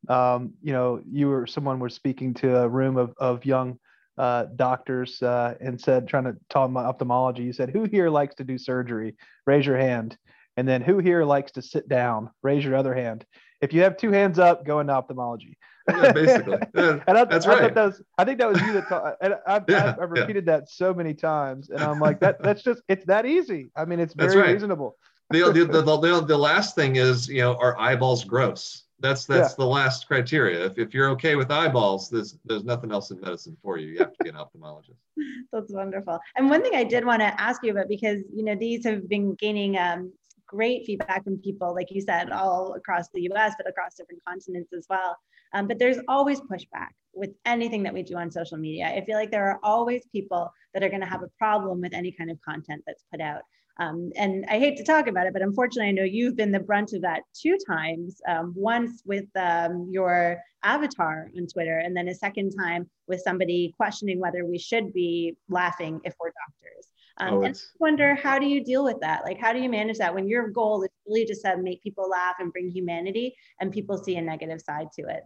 Um, 0.09 0.53
you 0.63 0.73
know, 0.73 1.01
you 1.11 1.33
or 1.33 1.47
someone 1.47 1.81
was 1.81 1.95
speaking 1.95 2.35
to 2.35 2.59
a 2.59 2.69
room 2.69 2.97
of 2.97 3.15
of 3.19 3.45
young 3.45 3.79
uh, 4.17 4.47
doctors 4.57 5.23
uh, 5.23 5.55
and 5.61 5.81
said, 5.81 6.09
trying 6.09 6.25
to 6.25 6.37
talk 6.51 6.71
about 6.71 6.87
ophthalmology. 6.87 7.43
You 7.43 7.53
said, 7.53 7.71
"Who 7.71 7.85
here 7.85 8.11
likes 8.11 8.35
to 8.37 8.45
do 8.45 8.59
surgery? 8.59 9.17
Raise 9.47 9.67
your 9.67 9.79
hand." 9.79 10.17
And 10.57 10.69
then, 10.69 10.83
who 10.83 10.99
here 10.99 11.25
likes 11.25 11.53
to 11.53 11.63
sit 11.63 11.89
down? 11.89 12.31
Raise 12.43 12.65
your 12.65 12.75
other 12.75 12.95
hand. 12.95 13.25
If 13.61 13.73
you 13.73 13.83
have 13.83 13.97
two 13.97 14.13
hands 14.13 14.39
up, 14.39 14.65
go 14.65 14.81
into 14.81 14.93
ophthalmology 14.93 15.57
yeah, 15.89 16.13
basically. 16.13 16.59
Yeah, 16.75 17.01
and 17.07 17.19
I, 17.19 17.25
that's 17.25 17.47
I 17.47 17.61
right. 17.61 17.75
That 17.75 17.87
was, 17.87 18.03
I 18.19 18.25
think 18.25 18.39
that 18.39 18.49
was 18.49 18.61
you 18.63 18.73
that 18.75 18.89
taught, 18.89 19.17
and 19.21 19.35
I've, 19.47 19.65
yeah, 19.69 19.89
I've, 19.89 20.01
I've 20.01 20.11
repeated 20.11 20.47
that 20.47 20.71
so 20.71 20.95
many 20.95 21.15
times, 21.15 21.71
and 21.71 21.81
I'm 21.81 21.99
like, 21.99 22.21
that 22.21 22.43
that's 22.43 22.63
just 22.63 22.83
it's 22.89 23.05
that 23.07 23.27
easy. 23.27 23.71
I 23.77 23.85
mean, 23.85 24.01
it's 24.01 24.15
very 24.15 24.37
right. 24.37 24.53
reasonable. 24.53 24.97
the, 25.31 25.51
the, 25.53 25.65
the, 25.65 25.83
the, 26.01 26.25
the 26.25 26.39
last 26.39 26.75
thing 26.75 26.97
is, 26.97 27.29
you 27.29 27.41
know, 27.41 27.57
are 27.57 27.79
eyeballs 27.79 28.25
gross? 28.25 28.85
That's 29.01 29.27
that's 29.27 29.55
the 29.55 29.65
last 29.65 30.09
criteria. 30.09 30.67
If, 30.67 30.79
if 30.79 30.93
you're 30.93 31.09
okay 31.11 31.37
with 31.37 31.53
eyeballs, 31.53 32.11
there's 32.11 32.37
there's 32.45 32.65
nothing 32.65 32.91
else 32.91 33.13
in 33.13 33.21
medicine 33.21 33.57
for 33.63 33.79
you. 33.79 33.89
You 33.89 33.99
have 33.99 34.13
to 34.13 34.25
be 34.25 34.31
an 34.31 34.37
ophthalmologist. 34.37 34.97
That's 35.53 35.73
wonderful. 35.73 36.19
And 36.37 36.51
one 36.51 36.63
thing 36.63 36.75
I 36.75 36.83
did 36.83 37.05
want 37.05 37.21
to 37.21 37.41
ask 37.41 37.63
you 37.63 37.71
about 37.71 37.89
because 37.89 38.23
you 38.35 38.43
know 38.43 38.57
these 38.57 38.85
have 38.85 39.09
been 39.09 39.35
gaining 39.35 39.79
um, 39.79 40.13
great 40.49 40.85
feedback 40.85 41.23
from 41.23 41.39
people, 41.39 41.75
like 41.75 41.91
you 41.91 42.01
said, 42.01 42.31
all 42.31 42.75
across 42.75 43.09
the 43.11 43.29
US, 43.33 43.55
but 43.57 43.69
across 43.69 43.95
different 43.95 44.25
continents 44.27 44.73
as 44.73 44.87
well. 44.91 45.17
Um, 45.53 45.69
but 45.69 45.79
there's 45.79 45.99
always 46.09 46.41
pushback 46.41 46.91
with 47.15 47.31
anything 47.45 47.83
that 47.85 47.95
we 47.95 48.03
do 48.03 48.17
on 48.17 48.31
social 48.31 48.59
media. 48.59 48.87
I 48.87 49.05
feel 49.05 49.17
like 49.17 49.31
there 49.31 49.51
are 49.51 49.61
always 49.63 50.05
people 50.11 50.53
that 50.75 50.83
are 50.83 50.89
going 50.89 51.01
to 51.01 51.07
have 51.07 51.23
a 51.23 51.31
problem 51.39 51.81
with 51.81 51.95
any 51.95 52.13
kind 52.13 52.31
of 52.31 52.41
content 52.43 52.83
that's 52.87 53.05
put 53.11 53.21
out. 53.21 53.43
Um, 53.81 54.11
and 54.17 54.45
I 54.49 54.59
hate 54.59 54.77
to 54.79 54.85
talk 54.85 55.07
about 55.07 55.27
it, 55.27 55.33
but 55.33 55.43
unfortunately, 55.43 55.89
I 55.89 55.93
know 55.93 56.03
you've 56.03 56.35
been 56.35 56.51
the 56.51 56.59
brunt 56.59 56.93
of 56.95 57.03
that 57.03 57.23
two 57.33 57.57
times. 57.65 58.21
Um, 58.27 58.53
once 58.57 59.03
with 59.07 59.27
um, 59.37 59.89
your 59.91 60.39
avatar 60.65 61.31
on 61.37 61.47
Twitter, 61.47 61.79
and 61.79 61.97
then 61.97 62.09
a 62.09 62.15
second 62.15 62.51
time 62.59 62.91
with 63.07 63.21
somebody 63.21 63.73
questioning 63.77 64.19
whether 64.19 64.45
we 64.45 64.59
should 64.59 64.93
be 64.93 65.37
laughing 65.49 66.01
if 66.05 66.15
we're 66.19 66.33
doctors. 66.33 66.89
Um, 67.21 67.35
oh, 67.35 67.43
and 67.43 67.57
I 67.57 67.77
wonder 67.81 68.15
how 68.15 68.39
do 68.39 68.47
you 68.47 68.65
deal 68.65 68.85
with 68.85 69.01
that? 69.01 69.25
Like, 69.25 69.39
how 69.39 69.53
do 69.53 69.61
you 69.61 69.69
manage 69.69 69.99
that 69.99 70.15
when 70.15 70.29
your 70.29 70.49
goal 70.49 70.83
is 70.83 70.91
really 71.07 71.27
just 71.27 71.43
to 71.43 71.57
make 71.57 71.83
people 71.83 72.09
laugh 72.09 72.37
and 72.39 72.53
bring 72.53 72.71
humanity, 72.71 73.35
and 73.61 73.73
people 73.73 73.99
see 73.99 74.17
a 74.17 74.23
negative 74.23 74.61
side 74.61 74.89
to 74.95 75.03
it? 75.03 75.23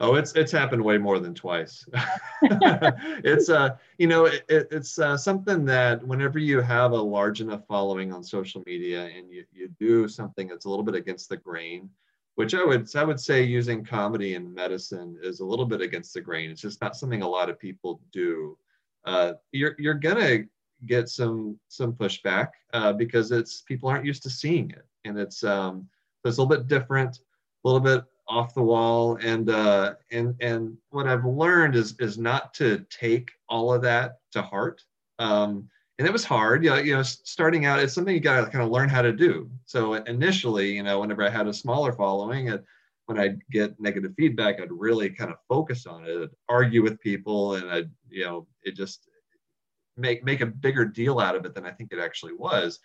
Oh, 0.00 0.14
it's 0.14 0.34
it's 0.34 0.52
happened 0.52 0.82
way 0.82 0.98
more 0.98 1.18
than 1.18 1.34
twice. 1.34 1.86
it's 2.42 3.48
uh, 3.48 3.76
you 3.98 4.06
know, 4.06 4.26
it, 4.26 4.44
it's 4.48 4.98
uh, 4.98 5.16
something 5.16 5.64
that 5.66 6.06
whenever 6.06 6.38
you 6.38 6.60
have 6.60 6.92
a 6.92 7.00
large 7.00 7.40
enough 7.40 7.66
following 7.66 8.12
on 8.12 8.22
social 8.22 8.62
media 8.66 9.06
and 9.06 9.30
you 9.30 9.44
you 9.52 9.68
do 9.80 10.08
something 10.08 10.48
that's 10.48 10.66
a 10.66 10.70
little 10.70 10.84
bit 10.84 10.94
against 10.94 11.28
the 11.28 11.36
grain, 11.36 11.88
which 12.34 12.54
I 12.54 12.64
would 12.64 12.94
I 12.94 13.04
would 13.04 13.20
say 13.20 13.42
using 13.42 13.84
comedy 13.84 14.34
in 14.34 14.52
medicine 14.52 15.18
is 15.22 15.40
a 15.40 15.46
little 15.46 15.66
bit 15.66 15.80
against 15.80 16.12
the 16.12 16.20
grain. 16.20 16.50
It's 16.50 16.60
just 16.60 16.82
not 16.82 16.96
something 16.96 17.22
a 17.22 17.28
lot 17.28 17.48
of 17.48 17.58
people 17.58 18.00
do. 18.12 18.58
Uh, 19.04 19.34
you're 19.52 19.76
you're 19.78 19.94
gonna 19.94 20.44
get 20.84 21.08
some 21.08 21.58
some 21.68 21.92
pushback 21.92 22.48
uh, 22.72 22.92
because 22.92 23.32
it's 23.32 23.62
people 23.62 23.88
aren't 23.88 24.04
used 24.04 24.22
to 24.24 24.30
seeing 24.30 24.70
it, 24.70 24.86
and 25.04 25.18
it's 25.18 25.42
um, 25.42 25.88
it's 26.24 26.38
a 26.38 26.42
little 26.42 26.56
bit 26.56 26.68
different, 26.68 27.18
a 27.18 27.68
little 27.68 27.80
bit 27.80 28.04
off 28.28 28.54
the 28.54 28.62
wall, 28.62 29.16
and 29.22 29.48
uh, 29.50 29.94
and 30.12 30.34
and 30.40 30.76
what 30.90 31.06
I've 31.06 31.24
learned 31.24 31.76
is 31.76 31.94
is 31.98 32.18
not 32.18 32.52
to 32.54 32.84
take 32.90 33.30
all 33.48 33.72
of 33.72 33.82
that 33.82 34.18
to 34.32 34.42
heart. 34.42 34.82
Um, 35.18 35.68
and 35.98 36.06
it 36.06 36.12
was 36.12 36.24
hard, 36.24 36.62
you 36.62 36.70
know, 36.70 36.76
you 36.76 36.94
know, 36.94 37.02
starting 37.02 37.64
out, 37.64 37.78
it's 37.78 37.94
something 37.94 38.14
you 38.14 38.20
got 38.20 38.44
to 38.44 38.50
kind 38.50 38.62
of 38.62 38.70
learn 38.70 38.90
how 38.90 39.00
to 39.00 39.12
do. 39.12 39.50
So 39.64 39.94
initially, 39.94 40.72
you 40.72 40.82
know, 40.82 41.00
whenever 41.00 41.22
I 41.22 41.30
had 41.30 41.46
a 41.46 41.54
smaller 41.54 41.92
following, 41.92 42.48
it, 42.48 42.62
when 43.06 43.18
I'd 43.18 43.40
get 43.50 43.80
negative 43.80 44.12
feedback, 44.14 44.60
I'd 44.60 44.70
really 44.70 45.08
kind 45.08 45.30
of 45.30 45.38
focus 45.48 45.86
on 45.86 46.04
it, 46.04 46.22
I'd 46.22 46.28
argue 46.50 46.82
with 46.82 47.00
people, 47.00 47.54
and 47.54 47.70
I, 47.70 47.84
you 48.10 48.24
know, 48.24 48.46
it 48.62 48.76
just 48.76 49.08
make 49.96 50.24
make 50.24 50.40
a 50.40 50.46
bigger 50.46 50.84
deal 50.84 51.18
out 51.20 51.36
of 51.36 51.44
it 51.44 51.54
than 51.54 51.66
I 51.66 51.70
think 51.70 51.92
it 51.92 51.98
actually 51.98 52.34
was. 52.34 52.80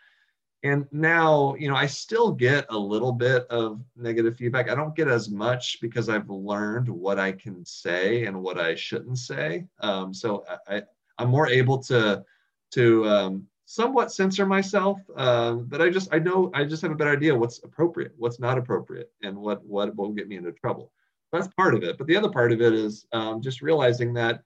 And 0.64 0.86
now, 0.92 1.56
you 1.56 1.68
know, 1.68 1.76
I 1.76 1.88
still 1.88 2.32
get 2.32 2.68
a 2.70 2.78
little 2.78 3.12
bit 3.12 3.48
of 3.48 3.82
negative 3.96 4.36
feedback. 4.36 4.70
I 4.70 4.76
don't 4.76 4.96
get 4.96 5.08
as 5.08 5.30
much 5.30 5.82
because 5.82 6.08
I've 6.08 6.30
learned 6.30 6.88
what 6.88 7.18
I 7.18 7.32
can 7.32 7.66
say 7.66 8.26
and 8.26 8.44
what 8.44 8.60
I 8.60 8.76
shouldn't 8.76 9.18
say. 9.18 9.66
Um, 9.80 10.14
so 10.14 10.46
I, 10.68 10.84
I'm 11.18 11.30
more 11.30 11.48
able 11.48 11.80
to 11.84 12.24
to 12.72 13.06
um, 13.06 13.48
somewhat 13.66 14.12
censor 14.12 14.46
myself, 14.46 15.00
um, 15.16 15.66
but 15.66 15.82
I 15.82 15.90
just 15.90 16.14
I 16.14 16.20
know 16.20 16.52
I 16.54 16.64
just 16.64 16.82
have 16.84 16.92
a 16.92 16.96
better 16.96 17.12
idea 17.12 17.36
what's 17.36 17.64
appropriate, 17.64 18.14
what's 18.18 18.40
not 18.40 18.58
appropriate, 18.58 19.12
and 19.24 19.36
what 19.36 19.66
what 19.66 19.96
will 19.96 20.12
get 20.12 20.28
me 20.28 20.36
into 20.36 20.52
trouble. 20.52 20.92
That's 21.32 21.48
part 21.56 21.74
of 21.74 21.84
it. 21.84 21.98
But 21.98 22.08
the 22.08 22.18
other 22.18 22.30
part 22.30 22.52
of 22.52 22.62
it 22.62 22.74
is 22.74 23.06
um, 23.14 23.42
just 23.42 23.62
realizing 23.62 24.14
that 24.16 24.44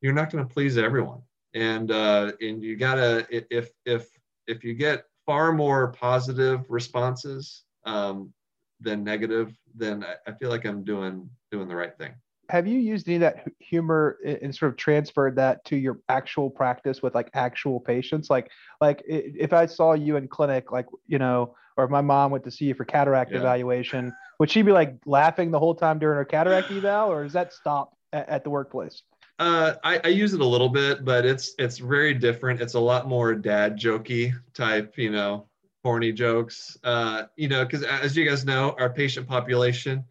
you're 0.00 0.12
not 0.12 0.30
going 0.30 0.46
to 0.46 0.52
please 0.52 0.76
everyone, 0.76 1.22
and 1.54 1.90
uh, 1.90 2.32
and 2.40 2.62
you 2.62 2.76
gotta 2.76 3.26
if 3.30 3.70
if 3.84 4.08
if 4.46 4.64
you 4.64 4.74
get 4.74 5.04
far 5.26 5.52
more 5.52 5.92
positive 5.92 6.64
responses 6.68 7.64
um, 7.86 8.32
than 8.80 9.02
negative, 9.02 9.56
then 9.74 10.04
I, 10.04 10.30
I 10.30 10.34
feel 10.34 10.50
like 10.50 10.64
I'm 10.64 10.84
doing 10.84 11.28
doing 11.50 11.68
the 11.68 11.76
right 11.76 11.96
thing. 11.96 12.12
Have 12.50 12.66
you 12.66 12.78
used 12.78 13.08
any 13.08 13.16
of 13.16 13.20
that 13.22 13.46
humor 13.58 14.18
and 14.22 14.54
sort 14.54 14.70
of 14.70 14.76
transferred 14.76 15.34
that 15.36 15.64
to 15.64 15.76
your 15.76 16.00
actual 16.10 16.50
practice 16.50 17.02
with 17.02 17.14
like 17.14 17.30
actual 17.32 17.80
patients? 17.80 18.28
Like 18.28 18.50
like 18.84 19.02
if 19.06 19.52
i 19.52 19.66
saw 19.66 19.94
you 19.94 20.16
in 20.16 20.28
clinic 20.28 20.70
like 20.70 20.86
you 21.06 21.18
know 21.18 21.54
or 21.76 21.84
if 21.84 21.90
my 21.90 22.00
mom 22.00 22.30
went 22.30 22.44
to 22.44 22.50
see 22.50 22.66
you 22.66 22.74
for 22.74 22.84
cataract 22.84 23.32
yeah. 23.32 23.38
evaluation 23.38 24.12
would 24.38 24.50
she 24.50 24.62
be 24.62 24.72
like 24.72 24.94
laughing 25.06 25.50
the 25.50 25.58
whole 25.58 25.74
time 25.74 25.98
during 25.98 26.16
her 26.16 26.24
cataract 26.24 26.70
eval 26.70 27.10
or 27.10 27.24
does 27.24 27.32
that 27.32 27.52
stop 27.52 27.96
at, 28.12 28.28
at 28.28 28.44
the 28.44 28.50
workplace 28.50 29.02
uh, 29.38 29.74
I, 29.82 30.00
I, 30.04 30.08
use 30.08 30.32
it 30.32 30.40
a 30.40 30.46
little 30.46 30.68
bit, 30.68 31.04
but 31.04 31.26
it's 31.26 31.54
it's 31.58 31.78
very 31.78 32.14
different. 32.14 32.60
It's 32.60 32.74
a 32.74 32.80
lot 32.80 33.08
more 33.08 33.34
dad 33.34 33.76
jokey 33.76 34.32
type, 34.54 34.96
you 34.96 35.10
know, 35.10 35.48
horny 35.82 36.12
jokes. 36.12 36.78
Uh, 36.84 37.24
you 37.36 37.48
know, 37.48 37.64
because 37.64 37.82
as 37.82 38.16
you 38.16 38.28
guys 38.28 38.44
know, 38.44 38.76
our 38.78 38.90
patient 38.90 39.26
population, 39.26 40.04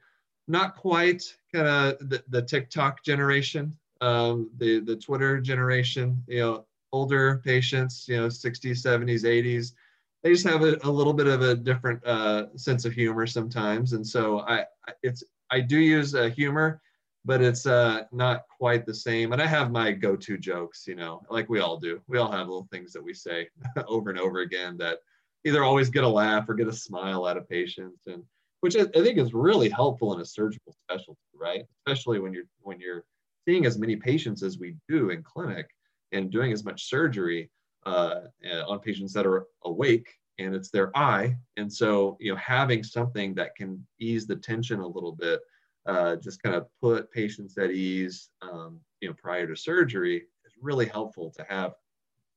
not 0.47 0.75
quite 0.75 1.23
kind 1.53 1.67
of 1.67 2.09
the, 2.09 2.21
the 2.27 2.41
TikTok 2.41 3.03
generation, 3.03 3.77
um, 4.01 4.49
the 4.57 4.79
the 4.81 4.97
Twitter 4.97 5.39
generation. 5.39 6.21
You 6.27 6.39
know, 6.39 6.65
older 6.91 7.41
patients, 7.45 8.05
you 8.07 8.17
know, 8.17 8.27
60s, 8.27 8.83
70s, 8.83 9.23
80s. 9.23 9.73
They 10.21 10.31
just 10.31 10.45
have 10.45 10.63
a, 10.63 10.77
a 10.83 10.89
little 10.89 11.13
bit 11.13 11.27
of 11.27 11.41
a 11.41 11.55
different 11.55 12.05
uh, 12.05 12.55
sense 12.57 12.85
of 12.85 12.93
humor 12.93 13.25
sometimes, 13.25 13.93
and 13.93 14.05
so 14.05 14.41
I 14.41 14.65
it's 15.01 15.23
I 15.49 15.61
do 15.61 15.77
use 15.77 16.13
uh, 16.13 16.29
humor, 16.29 16.81
but 17.25 17.41
it's 17.41 17.65
uh, 17.65 18.03
not 18.11 18.43
quite 18.49 18.85
the 18.85 18.93
same. 18.93 19.31
And 19.31 19.41
I 19.41 19.45
have 19.45 19.71
my 19.71 19.91
go-to 19.91 20.37
jokes, 20.37 20.85
you 20.87 20.95
know, 20.95 21.21
like 21.29 21.49
we 21.49 21.59
all 21.59 21.77
do. 21.77 22.01
We 22.07 22.17
all 22.17 22.31
have 22.31 22.47
little 22.47 22.67
things 22.71 22.91
that 22.93 23.03
we 23.03 23.13
say 23.13 23.47
over 23.87 24.09
and 24.09 24.19
over 24.19 24.39
again 24.39 24.77
that 24.77 24.99
either 25.45 25.63
always 25.63 25.89
get 25.89 26.03
a 26.03 26.07
laugh 26.07 26.47
or 26.49 26.53
get 26.53 26.67
a 26.67 26.73
smile 26.73 27.25
out 27.25 27.37
of 27.37 27.49
patients 27.49 28.07
and 28.07 28.23
which 28.61 28.77
I, 28.77 28.85
think 28.85 29.17
is 29.17 29.33
really 29.33 29.67
helpful 29.67 30.13
in 30.13 30.21
a 30.21 30.25
surgical 30.25 30.73
specialty, 30.83 31.19
right? 31.35 31.65
Especially 31.85 32.19
when 32.19 32.33
you're 32.33 32.45
when 32.61 32.79
you're 32.79 33.03
seeing 33.45 33.65
as 33.65 33.77
many 33.77 33.97
patients 33.97 34.41
as 34.41 34.57
we 34.57 34.77
do 34.87 35.09
in 35.09 35.21
clinic 35.21 35.67
and 36.13 36.31
doing 36.31 36.53
as 36.53 36.63
much 36.63 36.89
surgery 36.89 37.51
uh, 37.85 38.21
on 38.65 38.79
patients 38.79 39.11
that 39.13 39.25
are 39.25 39.47
awake 39.65 40.07
and 40.39 40.55
it's 40.55 40.69
their 40.69 40.97
eye. 40.97 41.35
And 41.57 41.71
so, 41.71 42.15
you 42.21 42.31
know, 42.31 42.37
having 42.37 42.83
something 42.83 43.33
that 43.35 43.55
can 43.55 43.85
ease 43.99 44.25
the 44.25 44.37
tension 44.37 44.79
a 44.79 44.87
little 44.87 45.11
bit, 45.11 45.41
uh, 45.85 46.15
just 46.15 46.41
kind 46.41 46.55
of 46.55 46.67
put 46.81 47.11
patients 47.11 47.57
at 47.57 47.71
ease, 47.71 48.29
um, 48.41 48.79
you 49.01 49.09
know, 49.09 49.15
prior 49.21 49.47
to 49.47 49.55
surgery 49.55 50.23
is 50.45 50.53
really 50.61 50.85
helpful 50.85 51.31
to 51.37 51.45
have, 51.49 51.73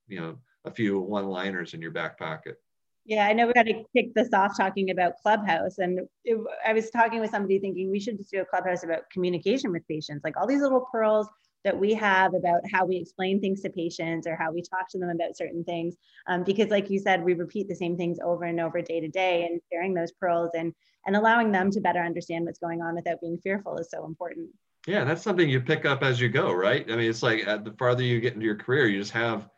you 0.09 0.21
know, 0.21 0.37
a 0.65 0.71
few 0.71 0.99
one-liners 0.99 1.75
in 1.75 1.81
your 1.81 1.93
back 1.93 2.19
pocket. 2.19 2.57
Yeah, 3.05 3.27
I 3.29 3.33
know 3.33 3.47
we 3.47 3.53
got 3.53 3.67
to 3.67 3.85
kick 3.95 4.15
this 4.15 4.33
off 4.33 4.57
talking 4.57 4.91
about 4.91 5.13
Clubhouse. 5.23 5.79
And 5.79 6.01
it, 6.25 6.39
I 6.67 6.73
was 6.73 6.91
talking 6.91 7.21
with 7.21 7.31
somebody 7.31 7.61
thinking 7.61 7.89
we 7.89 8.01
should 8.01 8.19
just 8.19 8.33
do 8.33 8.41
a 8.41 8.45
Clubhouse 8.45 8.83
about 8.83 9.09
communication 9.11 9.71
with 9.71 9.87
patients, 9.87 10.25
like 10.25 10.37
all 10.37 10.47
these 10.47 10.61
little 10.61 10.87
pearls 10.91 11.29
that 11.67 11.77
we 11.77 11.93
have 11.95 12.33
about 12.35 12.61
how 12.73 12.87
we 12.87 12.97
explain 12.97 13.41
things 13.41 13.61
to 13.61 13.69
patients 13.69 14.25
or 14.25 14.37
how 14.37 14.53
we 14.53 14.63
talk 14.63 14.89
to 14.89 14.99
them 14.99 15.11
about 15.11 15.37
certain 15.37 15.65
things. 15.65 15.97
Um, 16.29 16.45
because, 16.45 16.71
like 16.71 16.89
you 16.89 17.01
said, 17.01 17.25
we 17.25 17.35
repeat 17.35 17.69
the 17.69 17.75
same 17.75 17.97
things 17.97 18.19
over 18.25 18.45
and 18.45 18.61
over 18.61 18.81
day 18.81 19.01
to 19.01 19.09
day, 19.09 19.47
and 19.47 19.61
sharing 19.73 19.93
those 19.93 20.13
pearls 20.13 20.53
and 20.57 20.73
and 21.07 21.17
allowing 21.17 21.51
them 21.51 21.73
to 21.73 21.81
better 21.81 22.01
understand 22.01 22.45
what's 22.45 22.61
going 22.61 22.83
on 22.83 22.95
without 22.95 23.21
being 23.21 23.39
fearful 23.39 23.77
is 23.79 23.91
so 23.91 24.07
important. 24.07 24.49
Yeah, 24.87 25.05
that's 25.05 25.23
something 25.23 25.49
you 25.49 25.61
pick 25.61 25.85
up 25.85 26.05
as 26.05 26.21
you 26.21 26.29
go, 26.29 26.53
right? 26.53 26.89
I 26.89 26.95
mean, 26.95 27.11
it's 27.11 27.23
like 27.23 27.47
uh, 27.47 27.57
the 27.57 27.73
farther 27.73 28.05
you 28.05 28.21
get 28.21 28.35
into 28.35 28.47
your 28.47 28.57
career, 28.57 28.87
you 28.87 29.01
just 29.01 29.13
have. 29.13 29.49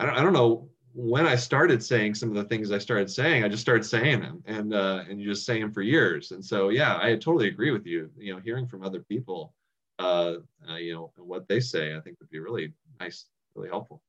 I 0.00 0.06
don't, 0.06 0.18
I 0.18 0.22
don't 0.22 0.32
know 0.32 0.68
when 0.94 1.26
I 1.26 1.36
started 1.36 1.82
saying 1.82 2.14
some 2.16 2.30
of 2.30 2.34
the 2.34 2.44
things 2.44 2.72
I 2.72 2.78
started 2.78 3.10
saying, 3.10 3.44
I 3.44 3.48
just 3.48 3.62
started 3.62 3.84
saying 3.84 4.20
them 4.20 4.42
and 4.46 4.74
uh, 4.74 5.04
and 5.08 5.20
you 5.20 5.28
just 5.28 5.46
say 5.46 5.60
them 5.60 5.72
for 5.72 5.82
years. 5.82 6.32
And 6.32 6.44
so 6.44 6.70
yeah, 6.70 6.98
I 7.00 7.12
totally 7.12 7.46
agree 7.48 7.70
with 7.70 7.86
you. 7.86 8.10
You 8.18 8.34
know, 8.34 8.40
hearing 8.40 8.66
from 8.66 8.82
other 8.82 9.00
people, 9.00 9.54
uh, 9.98 10.34
uh, 10.68 10.76
you 10.76 10.94
know, 10.94 11.12
what 11.16 11.48
they 11.48 11.60
say, 11.60 11.96
I 11.96 12.00
think 12.00 12.18
would 12.20 12.30
be 12.30 12.38
really 12.38 12.72
nice, 13.00 13.26
really 13.54 13.68
helpful. 13.68 14.02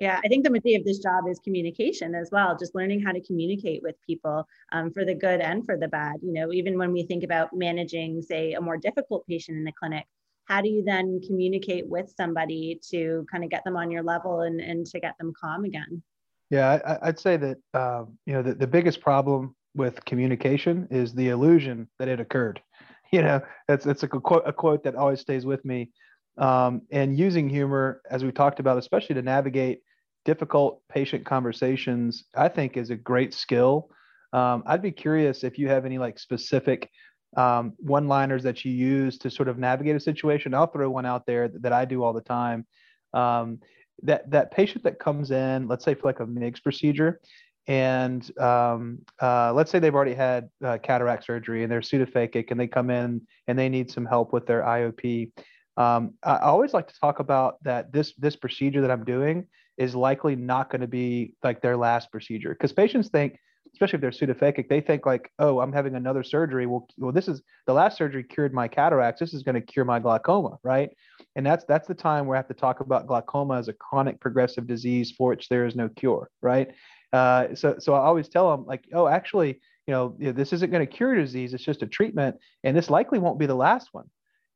Yeah, 0.00 0.20
I 0.24 0.28
think 0.28 0.44
the 0.44 0.50
majority 0.50 0.74
of 0.74 0.84
this 0.84 0.98
job 0.98 1.24
is 1.30 1.38
communication 1.38 2.14
as 2.14 2.28
well, 2.32 2.56
just 2.58 2.74
learning 2.74 3.00
how 3.00 3.12
to 3.12 3.20
communicate 3.20 3.82
with 3.82 3.94
people 4.04 4.46
um, 4.72 4.90
for 4.90 5.04
the 5.04 5.14
good 5.14 5.40
and 5.40 5.64
for 5.64 5.76
the 5.76 5.88
bad. 5.88 6.16
You 6.20 6.32
know, 6.32 6.52
even 6.52 6.76
when 6.76 6.92
we 6.92 7.04
think 7.04 7.22
about 7.22 7.54
managing, 7.54 8.20
say, 8.20 8.54
a 8.54 8.60
more 8.60 8.76
difficult 8.76 9.24
patient 9.26 9.56
in 9.56 9.64
the 9.64 9.72
clinic, 9.72 10.04
how 10.46 10.60
do 10.60 10.68
you 10.68 10.82
then 10.82 11.20
communicate 11.26 11.88
with 11.88 12.12
somebody 12.16 12.80
to 12.90 13.24
kind 13.30 13.44
of 13.44 13.50
get 13.50 13.64
them 13.64 13.76
on 13.76 13.90
your 13.90 14.02
level 14.02 14.40
and, 14.40 14.60
and 14.60 14.84
to 14.86 15.00
get 15.00 15.16
them 15.18 15.32
calm 15.40 15.64
again? 15.64 16.02
Yeah, 16.50 16.98
I, 17.02 17.06
would 17.06 17.18
say 17.18 17.36
that 17.36 17.58
um, 17.72 18.18
you 18.26 18.34
know 18.34 18.42
the, 18.42 18.54
the 18.54 18.66
biggest 18.66 19.00
problem 19.00 19.54
with 19.74 20.04
communication 20.04 20.86
is 20.90 21.14
the 21.14 21.28
illusion 21.28 21.88
that 21.98 22.08
it 22.08 22.20
occurred. 22.20 22.60
You 23.12 23.22
know, 23.22 23.40
that's 23.68 23.84
that's 23.84 24.02
a 24.02 24.08
quote 24.08 24.42
a 24.44 24.52
quote 24.52 24.82
that 24.84 24.96
always 24.96 25.20
stays 25.20 25.46
with 25.46 25.64
me. 25.64 25.90
Um, 26.36 26.82
and 26.90 27.16
using 27.16 27.48
humor, 27.48 28.00
as 28.10 28.24
we 28.24 28.32
talked 28.32 28.58
about, 28.58 28.76
especially 28.76 29.14
to 29.14 29.22
navigate 29.22 29.82
difficult 30.24 30.80
patient 30.88 31.24
conversations, 31.24 32.24
I 32.34 32.48
think 32.48 32.76
is 32.76 32.90
a 32.90 32.96
great 32.96 33.32
skill. 33.32 33.90
Um, 34.32 34.64
I'd 34.66 34.82
be 34.82 34.90
curious 34.90 35.44
if 35.44 35.58
you 35.58 35.68
have 35.68 35.86
any 35.86 35.98
like 35.98 36.18
specific 36.18 36.90
um, 37.36 37.74
one-liners 37.78 38.42
that 38.44 38.64
you 38.64 38.72
use 38.72 39.18
to 39.18 39.30
sort 39.30 39.48
of 39.48 39.58
navigate 39.58 39.96
a 39.96 40.00
situation. 40.00 40.54
I'll 40.54 40.66
throw 40.66 40.90
one 40.90 41.06
out 41.06 41.26
there 41.26 41.48
that, 41.48 41.62
that 41.62 41.72
I 41.72 41.84
do 41.84 42.02
all 42.02 42.12
the 42.12 42.20
time. 42.20 42.66
Um, 43.12 43.60
that 44.02 44.28
that 44.30 44.50
patient 44.50 44.84
that 44.84 44.98
comes 44.98 45.30
in, 45.30 45.68
let's 45.68 45.84
say 45.84 45.94
for 45.94 46.08
like 46.08 46.20
a 46.20 46.26
MIGS 46.26 46.60
procedure, 46.60 47.20
and 47.66 48.38
um, 48.38 48.98
uh, 49.22 49.52
let's 49.52 49.70
say 49.70 49.78
they've 49.78 49.94
already 49.94 50.14
had 50.14 50.50
uh, 50.62 50.78
cataract 50.82 51.24
surgery 51.24 51.62
and 51.62 51.72
they're 51.72 51.80
pseudophakic 51.80 52.50
and 52.50 52.60
they 52.60 52.66
come 52.66 52.90
in 52.90 53.22
and 53.46 53.58
they 53.58 53.68
need 53.68 53.90
some 53.90 54.04
help 54.04 54.32
with 54.32 54.46
their 54.46 54.62
IOP. 54.62 55.32
Um, 55.76 56.14
I 56.22 56.38
always 56.38 56.74
like 56.74 56.88
to 56.88 57.00
talk 57.00 57.18
about 57.20 57.62
that 57.64 57.92
this 57.92 58.14
this 58.18 58.36
procedure 58.36 58.80
that 58.82 58.90
I'm 58.90 59.04
doing 59.04 59.46
is 59.76 59.94
likely 59.94 60.36
not 60.36 60.70
going 60.70 60.82
to 60.82 60.86
be 60.86 61.34
like 61.42 61.62
their 61.62 61.76
last 61.76 62.12
procedure 62.12 62.50
because 62.50 62.72
patients 62.72 63.08
think 63.08 63.38
especially 63.74 63.96
if 63.96 64.00
they're 64.00 64.28
pseudophakic, 64.28 64.68
they 64.68 64.80
think 64.80 65.04
like, 65.04 65.30
oh, 65.40 65.58
I'm 65.58 65.72
having 65.72 65.96
another 65.96 66.22
surgery. 66.22 66.64
Well, 66.66 66.86
well, 66.96 67.10
this 67.10 67.26
is 67.26 67.42
the 67.66 67.72
last 67.72 67.98
surgery 67.98 68.22
cured 68.22 68.54
my 68.54 68.68
cataracts. 68.68 69.18
This 69.18 69.34
is 69.34 69.42
going 69.42 69.56
to 69.56 69.60
cure 69.60 69.84
my 69.84 69.98
glaucoma, 69.98 70.58
right? 70.62 70.90
And 71.34 71.44
that's 71.44 71.64
that's 71.64 71.88
the 71.88 71.94
time 71.94 72.26
where 72.26 72.36
I 72.36 72.38
have 72.38 72.48
to 72.48 72.54
talk 72.54 72.80
about 72.80 73.08
glaucoma 73.08 73.58
as 73.58 73.68
a 73.68 73.72
chronic 73.72 74.20
progressive 74.20 74.66
disease 74.66 75.12
for 75.16 75.30
which 75.30 75.48
there 75.48 75.66
is 75.66 75.74
no 75.74 75.88
cure, 75.88 76.30
right? 76.40 76.68
Uh, 77.14 77.54
so 77.54 77.76
so 77.78 77.94
I 77.94 78.00
always 78.00 78.28
tell 78.28 78.50
them 78.50 78.66
like, 78.66 78.84
oh, 78.92 79.06
actually, 79.06 79.60
you 79.86 79.92
know, 79.94 80.16
this 80.18 80.52
isn't 80.52 80.70
going 80.70 80.86
to 80.86 80.92
cure 80.92 81.14
disease. 81.14 81.54
It's 81.54 81.64
just 81.64 81.82
a 81.82 81.86
treatment, 81.86 82.36
and 82.64 82.76
this 82.76 82.90
likely 82.90 83.18
won't 83.18 83.38
be 83.38 83.46
the 83.46 83.54
last 83.54 83.88
one. 83.92 84.06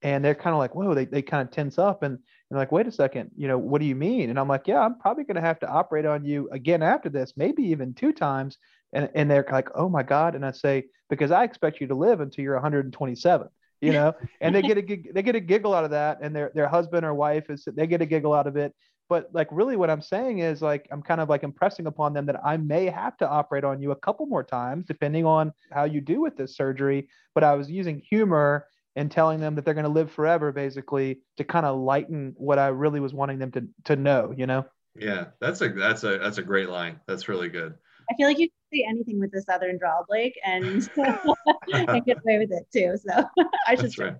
And 0.02 0.24
they're 0.24 0.34
kind 0.34 0.54
of 0.54 0.58
like, 0.58 0.74
whoa, 0.76 0.94
they, 0.94 1.06
they 1.06 1.22
kind 1.22 1.42
of 1.42 1.52
tense 1.52 1.76
up 1.76 2.04
and, 2.04 2.18
and 2.50 2.58
like, 2.58 2.70
wait 2.70 2.86
a 2.86 2.92
second, 2.92 3.32
you 3.36 3.48
know, 3.48 3.58
what 3.58 3.80
do 3.80 3.86
you 3.86 3.96
mean? 3.96 4.30
And 4.30 4.38
I'm 4.38 4.46
like, 4.46 4.68
yeah, 4.68 4.78
I'm 4.78 4.96
probably 4.96 5.24
going 5.24 5.34
to 5.34 5.40
have 5.40 5.58
to 5.60 5.68
operate 5.68 6.06
on 6.06 6.24
you 6.24 6.48
again 6.52 6.84
after 6.84 7.08
this, 7.08 7.32
maybe 7.36 7.64
even 7.64 7.94
two 7.94 8.12
times 8.12 8.58
and, 8.92 9.08
and 9.14 9.30
they're 9.30 9.46
like, 9.50 9.68
oh 9.74 9.88
my 9.88 10.02
God. 10.02 10.34
And 10.34 10.44
I 10.44 10.52
say, 10.52 10.84
because 11.10 11.30
I 11.30 11.44
expect 11.44 11.80
you 11.80 11.86
to 11.88 11.94
live 11.94 12.20
until 12.20 12.44
you're 12.44 12.54
127, 12.54 13.48
you 13.80 13.92
know, 13.92 14.14
and 14.40 14.54
they 14.54 14.62
get 14.62 14.78
a, 14.78 15.12
they 15.12 15.22
get 15.22 15.36
a 15.36 15.40
giggle 15.40 15.74
out 15.74 15.84
of 15.84 15.90
that. 15.90 16.18
And 16.22 16.34
their, 16.34 16.50
their 16.54 16.68
husband 16.68 17.04
or 17.04 17.14
wife 17.14 17.50
is, 17.50 17.66
they 17.66 17.86
get 17.86 18.02
a 18.02 18.06
giggle 18.06 18.34
out 18.34 18.46
of 18.46 18.56
it. 18.56 18.74
But 19.08 19.30
like, 19.32 19.48
really 19.50 19.76
what 19.76 19.90
I'm 19.90 20.02
saying 20.02 20.40
is 20.40 20.60
like, 20.60 20.86
I'm 20.90 21.02
kind 21.02 21.20
of 21.20 21.28
like 21.28 21.42
impressing 21.42 21.86
upon 21.86 22.12
them 22.12 22.26
that 22.26 22.44
I 22.44 22.56
may 22.56 22.86
have 22.86 23.16
to 23.18 23.28
operate 23.28 23.64
on 23.64 23.80
you 23.80 23.90
a 23.92 23.96
couple 23.96 24.26
more 24.26 24.44
times, 24.44 24.86
depending 24.86 25.24
on 25.24 25.52
how 25.72 25.84
you 25.84 26.00
do 26.00 26.20
with 26.20 26.36
this 26.36 26.56
surgery. 26.56 27.08
But 27.34 27.44
I 27.44 27.54
was 27.54 27.70
using 27.70 28.00
humor 28.00 28.66
and 28.96 29.10
telling 29.10 29.40
them 29.40 29.54
that 29.54 29.64
they're 29.64 29.74
going 29.74 29.84
to 29.84 29.90
live 29.90 30.10
forever, 30.10 30.52
basically, 30.52 31.20
to 31.36 31.44
kind 31.44 31.64
of 31.64 31.78
lighten 31.78 32.34
what 32.36 32.58
I 32.58 32.68
really 32.68 33.00
was 33.00 33.14
wanting 33.14 33.38
them 33.38 33.52
to 33.52 33.66
to 33.84 33.96
know. 33.96 34.34
You 34.36 34.46
know. 34.46 34.66
Yeah, 34.96 35.26
that's 35.40 35.60
a 35.62 35.68
that's 35.68 36.04
a 36.04 36.18
that's 36.18 36.38
a 36.38 36.42
great 36.42 36.68
line. 36.68 37.00
That's 37.06 37.28
really 37.28 37.48
good. 37.48 37.74
I 38.10 38.14
feel 38.14 38.26
like 38.26 38.38
you 38.38 38.48
can 38.48 38.78
say 38.78 38.86
anything 38.88 39.20
with 39.20 39.30
the 39.30 39.42
Southern 39.42 39.78
drawl, 39.78 40.04
Blake, 40.08 40.38
and 40.44 40.88
I 41.88 42.00
get 42.00 42.18
away 42.24 42.38
with 42.38 42.52
it 42.52 42.66
too. 42.72 42.96
So 42.96 43.24
I 43.66 43.74
should. 43.74 43.84
That's 43.84 43.98
right. 43.98 44.14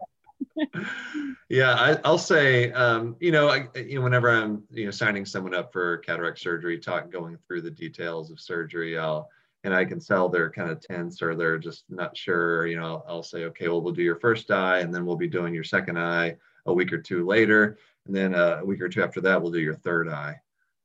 Yeah, 1.49 1.99
I, 2.05 2.09
will 2.09 2.19
say, 2.19 2.73
um, 2.73 3.17
you 3.21 3.33
know, 3.33 3.49
I, 3.49 3.69
you 3.75 3.97
know, 3.97 4.03
whenever 4.03 4.31
I'm, 4.31 4.63
you 4.71 4.87
know, 4.87 4.91
signing 4.91 5.25
someone 5.25 5.55
up 5.55 5.73
for 5.73 5.99
cataract 5.99 6.39
surgery, 6.39 6.79
talk 6.79 7.11
going 7.11 7.39
through 7.47 7.63
the 7.63 7.71
details 7.71 8.31
of 8.31 8.41
surgery, 8.41 8.99
I'll, 8.99 9.29
and 9.65 9.75
I 9.75 9.85
can 9.85 10.01
tell 10.01 10.29
they're 10.29 10.51
kind 10.51 10.71
of 10.71 10.81
tense 10.81 11.21
or 11.21 11.35
they're 11.35 11.59
just 11.59 11.85
not 11.89 12.17
sure. 12.17 12.67
You 12.67 12.79
know, 12.79 13.03
I'll 13.09 13.23
say, 13.23 13.45
okay, 13.45 13.69
well, 13.69 13.81
we'll 13.81 13.95
do 13.95 14.03
your 14.03 14.21
first 14.21 14.51
eye, 14.51 14.81
and 14.81 14.95
then 14.95 15.05
we'll 15.05 15.17
be 15.17 15.29
doing 15.29 15.55
your 15.55 15.65
second 15.65 15.99
eye 15.99 16.37
a 16.67 16.73
week 16.73 16.93
or 16.93 16.99
two 16.99 17.27
later, 17.27 17.79
and 18.07 18.15
then 18.15 18.35
uh, 18.35 18.61
a 18.63 18.65
week 18.65 18.81
or 18.81 18.89
two 18.89 19.03
after 19.03 19.21
that, 19.23 19.41
we'll 19.41 19.53
do 19.53 19.61
your 19.61 19.75
third 19.75 20.09
eye, 20.09 20.41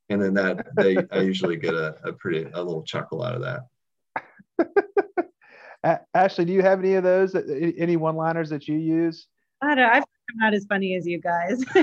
and 0.10 0.22
then 0.22 0.34
that 0.36 0.68
they, 0.76 0.98
I 1.12 1.22
usually 1.22 1.58
get 1.58 1.74
a, 1.74 1.96
a 2.04 2.14
pretty 2.14 2.44
a 2.44 2.64
little 2.64 2.84
chuckle 2.84 3.22
out 3.22 3.36
of 3.36 3.42
that. 3.42 3.68
Ashley, 6.14 6.46
do 6.46 6.54
you 6.54 6.62
have 6.62 6.80
any 6.80 6.94
of 6.96 7.04
those? 7.04 7.36
Any 7.36 7.98
one-liners 7.98 8.50
that 8.50 8.68
you 8.68 8.78
use? 8.78 9.28
I 9.64 9.76
don't. 9.76 9.90
I'm 9.90 10.04
not 10.38 10.54
as 10.54 10.66
funny 10.66 10.96
as 10.96 11.08
you 11.08 11.20
guys. 11.20 11.64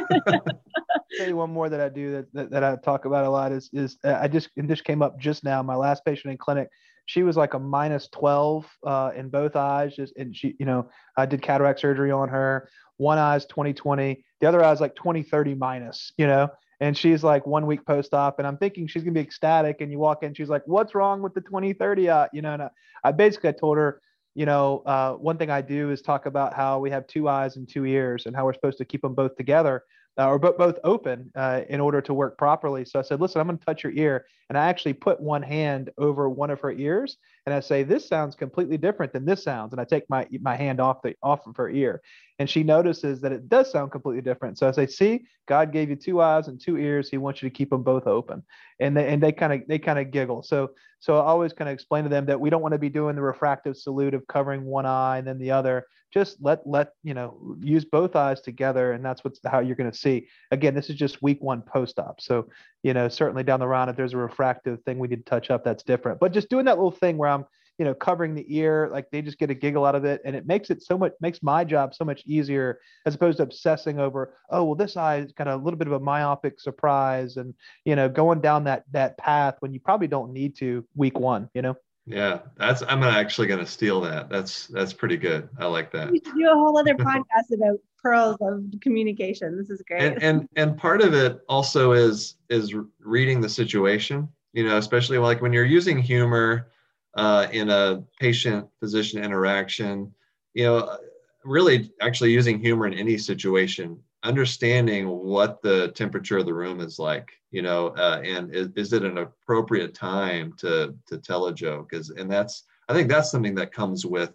tell 1.17 1.29
you 1.29 1.37
one 1.37 1.53
more 1.53 1.69
that 1.69 1.81
I 1.81 1.89
do 1.89 2.13
that, 2.13 2.33
that, 2.35 2.51
that 2.51 2.65
I 2.65 2.77
talk 2.77 3.05
about 3.05 3.25
a 3.25 3.31
lot 3.31 3.53
is 3.53 3.71
is 3.73 3.97
uh, 4.05 4.19
I 4.21 4.29
just 4.29 4.51
and 4.57 4.69
this 4.69 4.81
came 4.81 5.03
up 5.03 5.19
just 5.19 5.45
now. 5.45 5.63
My 5.63 5.77
last 5.77 6.05
patient 6.05 6.31
in 6.33 6.39
clinic, 6.39 6.69
she 7.07 7.23
was 7.23 7.37
like 7.37 7.55
a 7.55 7.59
minus 7.59 8.09
12 8.09 8.67
uh, 8.87 9.11
in 9.17 9.29
both 9.29 9.57
eyes. 9.57 9.95
Just 9.95 10.17
and 10.17 10.37
she, 10.37 10.57
you 10.59 10.67
know, 10.67 10.89
I 11.17 11.27
did 11.27 11.43
cataract 11.43 11.81
surgery 11.81 12.11
on 12.11 12.29
her. 12.29 12.69
One 12.97 13.19
eye's 13.19 13.47
2020, 13.47 14.25
the 14.41 14.47
other 14.47 14.63
eye's 14.63 14.81
like 14.81 14.95
2030 14.95 15.55
minus. 15.55 16.13
You 16.17 16.27
know, 16.27 16.49
and 16.81 16.97
she's 16.97 17.25
like 17.25 17.47
one 17.47 17.67
week 17.67 17.87
post 17.87 18.13
op, 18.15 18.39
and 18.39 18.47
I'm 18.47 18.59
thinking 18.59 18.87
she's 18.87 19.03
gonna 19.03 19.15
be 19.15 19.21
ecstatic. 19.21 19.81
And 19.81 19.91
you 19.91 19.99
walk 19.99 20.23
in, 20.23 20.35
she's 20.35 20.51
like, 20.51 20.63
"What's 20.67 20.95
wrong 20.95 21.23
with 21.23 21.35
the 21.35 21.41
2030 21.41 22.11
eye?" 22.11 22.29
You 22.33 22.43
know, 22.43 22.53
and 22.53 22.63
I, 22.63 22.71
I 23.05 23.13
basically 23.13 23.51
I 23.51 23.53
told 23.53 23.79
her 23.79 24.01
you 24.35 24.47
know, 24.47 24.83
uh, 24.87 25.15
one 25.15 25.39
thing 25.39 25.51
I 25.51 25.61
do 25.61 25.91
is 25.91 26.03
talk 26.03 26.27
about 26.27 26.55
how 26.55 26.79
we 26.79 26.91
have 26.91 27.07
two 27.07 27.29
eyes 27.29 27.57
and 27.57 27.69
two 27.69 27.85
ears 27.85 28.27
and 28.27 28.35
how 28.35 28.45
we're 28.45 28.55
supposed 28.55 28.79
to 28.79 28.85
keep 28.85 29.03
them 29.03 29.15
both 29.15 29.37
together 29.37 29.85
uh, 30.19 30.29
or 30.29 30.39
bo- 30.39 30.57
both 30.57 30.79
open 30.85 31.31
uh, 31.35 31.63
in 31.69 31.81
order 31.81 32.01
to 32.01 32.15
work 32.15 32.37
properly. 32.39 32.85
So 32.85 32.99
I 32.99 33.03
said, 33.03 33.21
listen, 33.21 33.41
I'm 33.41 33.47
going 33.47 33.59
to 33.59 33.65
touch 33.65 33.83
your 33.83 33.93
ear. 33.93 34.27
And 34.49 34.59
I 34.59 34.69
actually 34.69 34.93
put 34.93 35.21
one 35.21 35.43
hand 35.43 35.91
over 35.99 36.29
one 36.29 36.51
of 36.51 36.61
her 36.61 36.73
ears 36.73 37.17
and 37.47 37.55
I 37.55 37.61
say, 37.61 37.83
this 37.83 38.07
sounds 38.07 38.35
completely 38.35 38.77
different 38.77 39.13
than 39.13 39.25
this 39.25 39.43
sounds. 39.43 39.73
And 39.73 39.81
I 39.81 39.85
take 39.85 40.09
my, 40.09 40.27
my 40.41 40.57
hand 40.57 40.81
off 40.81 41.03
the 41.03 41.15
off 41.23 41.47
of 41.47 41.57
her 41.57 41.71
ear 41.71 42.03
and 42.39 42.49
she 42.49 42.63
notices 42.63 43.21
that 43.21 43.33
it 43.33 43.49
does 43.49 43.71
sound 43.71 43.93
completely 43.93 44.23
different. 44.23 44.59
So 44.59 44.69
I 44.69 44.73
say, 44.73 44.87
see, 44.87 45.25
God 45.47 45.73
gave 45.73 45.91
you 45.91 45.97
two 45.97 46.21
eyes 46.21 46.49
and 46.49 46.61
two 46.61 46.77
ears. 46.77 47.09
He 47.09 47.19
wants 47.19 47.43
you 47.43 47.49
to 47.49 47.55
keep 47.55 47.71
them 47.71 47.83
both 47.83 48.07
open. 48.07 48.43
And 48.79 48.97
they, 48.97 49.09
and 49.09 49.23
they 49.23 49.33
kind 49.33 49.53
of, 49.53 49.63
they 49.69 49.79
kind 49.79 49.99
of 49.99 50.11
giggle. 50.11 50.43
So, 50.43 50.71
so 51.01 51.17
I 51.17 51.21
always 51.21 51.53
kind 51.53 51.69
of 51.69 51.75
explain 51.75 52.05
to 52.05 52.11
them 52.11 52.27
that 52.27 52.41
we 52.41 52.51
don't 52.51 52.63
want 52.63 52.73
to 52.73 52.79
be 52.79 52.91
doing 52.91 53.17
the 53.17 53.23
refractive 53.23 53.77
salute 53.77 54.15
of 54.15 54.27
covering 54.27 54.65
one 54.65 54.87
eye 54.87 55.19
and 55.19 55.27
then 55.27 55.39
the 55.39 55.51
other 55.51 55.87
just 56.13 56.39
let 56.41 56.67
let 56.67 56.95
you 57.03 57.15
know 57.15 57.57
use 57.61 57.85
both 57.85 58.17
eyes 58.17 58.41
together 58.41 58.93
and 58.93 59.05
that's 59.05 59.23
what's 59.25 59.41
how 59.47 59.61
you're 59.61 59.77
going 59.77 59.91
to 59.91 59.97
see 59.97 60.27
again 60.51 60.75
this 60.75 60.91
is 60.91 60.97
just 60.97 61.23
week 61.23 61.39
one 61.41 61.63
post-op 61.63 62.21
so 62.21 62.49
you 62.83 62.95
know 62.95 63.09
certainly 63.09 63.43
down 63.43 63.61
the 63.61 63.67
road 63.67 63.89
if 63.89 63.97
there's 63.97 64.15
a 64.15 64.19
refractive 64.19 64.83
thing 64.85 64.99
we 64.99 65.09
need 65.09 65.25
to 65.25 65.31
touch 65.31 65.51
up 65.51 65.65
that's 65.65 65.83
different. 65.83 66.21
But 66.21 66.33
just 66.33 66.49
doing 66.49 66.65
that 66.67 66.77
little 66.77 66.91
thing 66.91 67.17
where 67.17 67.31
i'm 67.31 67.45
you 67.81 67.87
know 67.87 67.95
covering 67.95 68.35
the 68.35 68.45
ear 68.55 68.91
like 68.93 69.11
they 69.11 69.23
just 69.23 69.39
get 69.39 69.49
a 69.49 69.55
giggle 69.55 69.87
out 69.87 69.95
of 69.95 70.05
it 70.05 70.21
and 70.27 70.37
it 70.37 70.47
makes 70.47 70.69
it 70.69 70.83
so 70.83 70.99
much 70.99 71.15
makes 71.23 71.43
my 71.43 71.65
job 71.65 71.95
so 71.95 72.05
much 72.05 72.23
easier 72.27 72.79
as 73.07 73.15
opposed 73.15 73.39
to 73.39 73.43
obsessing 73.43 73.99
over 73.99 74.35
oh 74.51 74.65
well 74.65 74.75
this 74.75 74.99
eye's 74.99 75.33
got 75.33 75.49
a 75.49 75.57
little 75.57 75.79
bit 75.79 75.87
of 75.87 75.95
a 75.95 75.99
myopic 75.99 76.61
surprise 76.61 77.39
and 77.39 77.55
you 77.87 77.97
know 77.97 78.07
going 78.07 78.39
down 78.39 78.65
that 78.65 78.85
that 78.91 79.17
path 79.17 79.55
when 79.61 79.73
you 79.73 79.81
probably 79.81 80.07
don't 80.07 80.31
need 80.31 80.55
to 80.55 80.85
week 80.95 81.19
one 81.19 81.49
you 81.55 81.63
know 81.63 81.75
yeah, 82.13 82.41
that's 82.57 82.83
I'm 82.89 83.03
actually 83.03 83.47
going 83.47 83.61
to 83.61 83.71
steal 83.71 84.01
that. 84.03 84.29
That's 84.29 84.67
that's 84.69 84.93
pretty 84.93 85.17
good. 85.17 85.49
I 85.59 85.67
like 85.67 85.93
that. 85.93 86.11
We 86.11 86.21
should 86.25 86.35
do 86.35 86.51
a 86.51 86.55
whole 86.55 86.77
other 86.79 86.95
podcast 86.95 87.55
about 87.55 87.79
pearls 88.03 88.37
of 88.41 88.65
communication. 88.81 89.57
This 89.57 89.71
is 89.71 89.83
great. 89.87 90.03
And, 90.03 90.23
and 90.23 90.49
and 90.57 90.77
part 90.77 91.03
of 91.03 91.15
it 91.15 91.41
also 91.49 91.93
is 91.93 92.37
is 92.49 92.75
reading 92.99 93.41
the 93.41 93.49
situation. 93.49 94.29
You 94.53 94.67
know, 94.67 94.79
especially 94.79 95.19
like 95.19 95.41
when 95.41 95.53
you're 95.53 95.65
using 95.65 95.99
humor 95.99 96.71
uh, 97.15 97.47
in 97.53 97.71
a 97.71 98.03
patient 98.19 98.67
physician 98.81 99.23
interaction. 99.23 100.13
You 100.55 100.65
know, 100.65 100.99
really 101.45 101.93
actually 102.01 102.33
using 102.33 102.59
humor 102.59 102.87
in 102.87 102.95
any 102.95 103.17
situation 103.17 103.99
understanding 104.23 105.09
what 105.09 105.63
the 105.63 105.89
temperature 105.93 106.39
of 106.39 106.47
the 106.47 106.55
room 106.55 106.81
is 106.81 106.99
like 106.99 107.31
you 107.51 107.63
know 107.63 107.89
uh, 107.97 108.21
and 108.25 108.55
is, 108.55 108.69
is, 108.77 108.93
it 108.93 109.03
an 109.03 109.19
appropriate 109.19 109.95
time 109.95 110.53
to 110.59 110.95
to 111.07 111.19
tell 111.19 111.47
a 111.47 111.55
joke? 111.55 111.93
Is 111.93 112.11
and 112.11 112.31
that's 112.31 112.65
i 112.89 112.93
think 112.93 113.09
that's 113.09 113.31
something 113.31 113.55
that 113.55 113.73
comes 113.73 114.05
with 114.05 114.33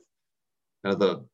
you 0.83 0.91
know, 0.91 0.95
the 0.95 1.25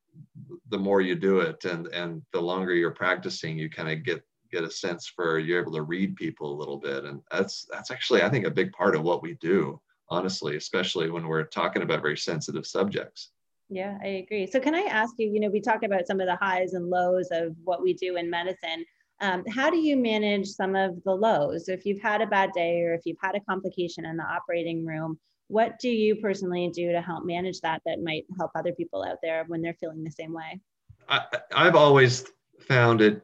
the 0.69 0.77
more 0.77 1.01
you 1.01 1.15
do 1.15 1.39
it 1.39 1.63
and 1.65 1.87
and 1.87 2.21
the 2.33 2.41
longer 2.41 2.73
you're 2.73 2.91
practicing 2.91 3.57
you 3.57 3.69
kind 3.69 3.89
of 3.89 4.03
get 4.03 4.23
get 4.51 4.63
a 4.63 4.71
sense 4.71 5.07
for 5.07 5.39
you're 5.39 5.61
able 5.61 5.71
to 5.71 5.83
read 5.83 6.15
people 6.17 6.53
a 6.53 6.59
little 6.59 6.77
bit. 6.77 7.05
And 7.05 7.21
that's 7.31 7.65
that's 7.71 7.91
actually 7.91 8.21
i 8.23 8.29
think 8.29 8.45
a 8.45 8.51
big 8.51 8.71
part 8.73 8.95
of 8.95 9.03
what 9.03 9.23
we 9.23 9.35
do 9.35 9.79
honestly 10.09 10.57
especially 10.57 11.09
when 11.09 11.25
we're 11.25 11.43
talking 11.43 11.83
about 11.83 12.01
very 12.01 12.17
sensitive 12.17 12.67
subjects 12.67 13.31
yeah, 13.71 13.97
I 14.03 14.07
agree. 14.07 14.45
So, 14.47 14.59
can 14.59 14.75
I 14.75 14.81
ask 14.81 15.15
you? 15.17 15.29
You 15.29 15.39
know, 15.39 15.49
we 15.49 15.61
talk 15.61 15.83
about 15.83 16.05
some 16.05 16.19
of 16.19 16.27
the 16.27 16.35
highs 16.35 16.73
and 16.73 16.89
lows 16.89 17.29
of 17.31 17.55
what 17.63 17.81
we 17.81 17.93
do 17.93 18.17
in 18.17 18.29
medicine. 18.29 18.83
Um, 19.21 19.43
how 19.47 19.69
do 19.69 19.77
you 19.77 19.95
manage 19.95 20.47
some 20.47 20.75
of 20.75 21.01
the 21.03 21.13
lows? 21.13 21.69
If 21.69 21.85
you've 21.85 22.01
had 22.01 22.21
a 22.21 22.27
bad 22.27 22.51
day 22.53 22.81
or 22.81 22.93
if 22.93 23.01
you've 23.05 23.21
had 23.21 23.35
a 23.35 23.39
complication 23.39 24.05
in 24.05 24.17
the 24.17 24.23
operating 24.23 24.85
room, 24.85 25.17
what 25.47 25.79
do 25.79 25.89
you 25.89 26.17
personally 26.17 26.69
do 26.73 26.91
to 26.91 27.01
help 27.01 27.23
manage 27.23 27.61
that 27.61 27.81
that 27.85 28.01
might 28.01 28.25
help 28.37 28.51
other 28.55 28.73
people 28.73 29.03
out 29.03 29.17
there 29.23 29.45
when 29.47 29.61
they're 29.61 29.75
feeling 29.75 30.03
the 30.03 30.11
same 30.11 30.33
way? 30.33 30.59
I, 31.07 31.23
have 31.53 31.75
always 31.75 32.25
found 32.59 33.01
it 33.01 33.21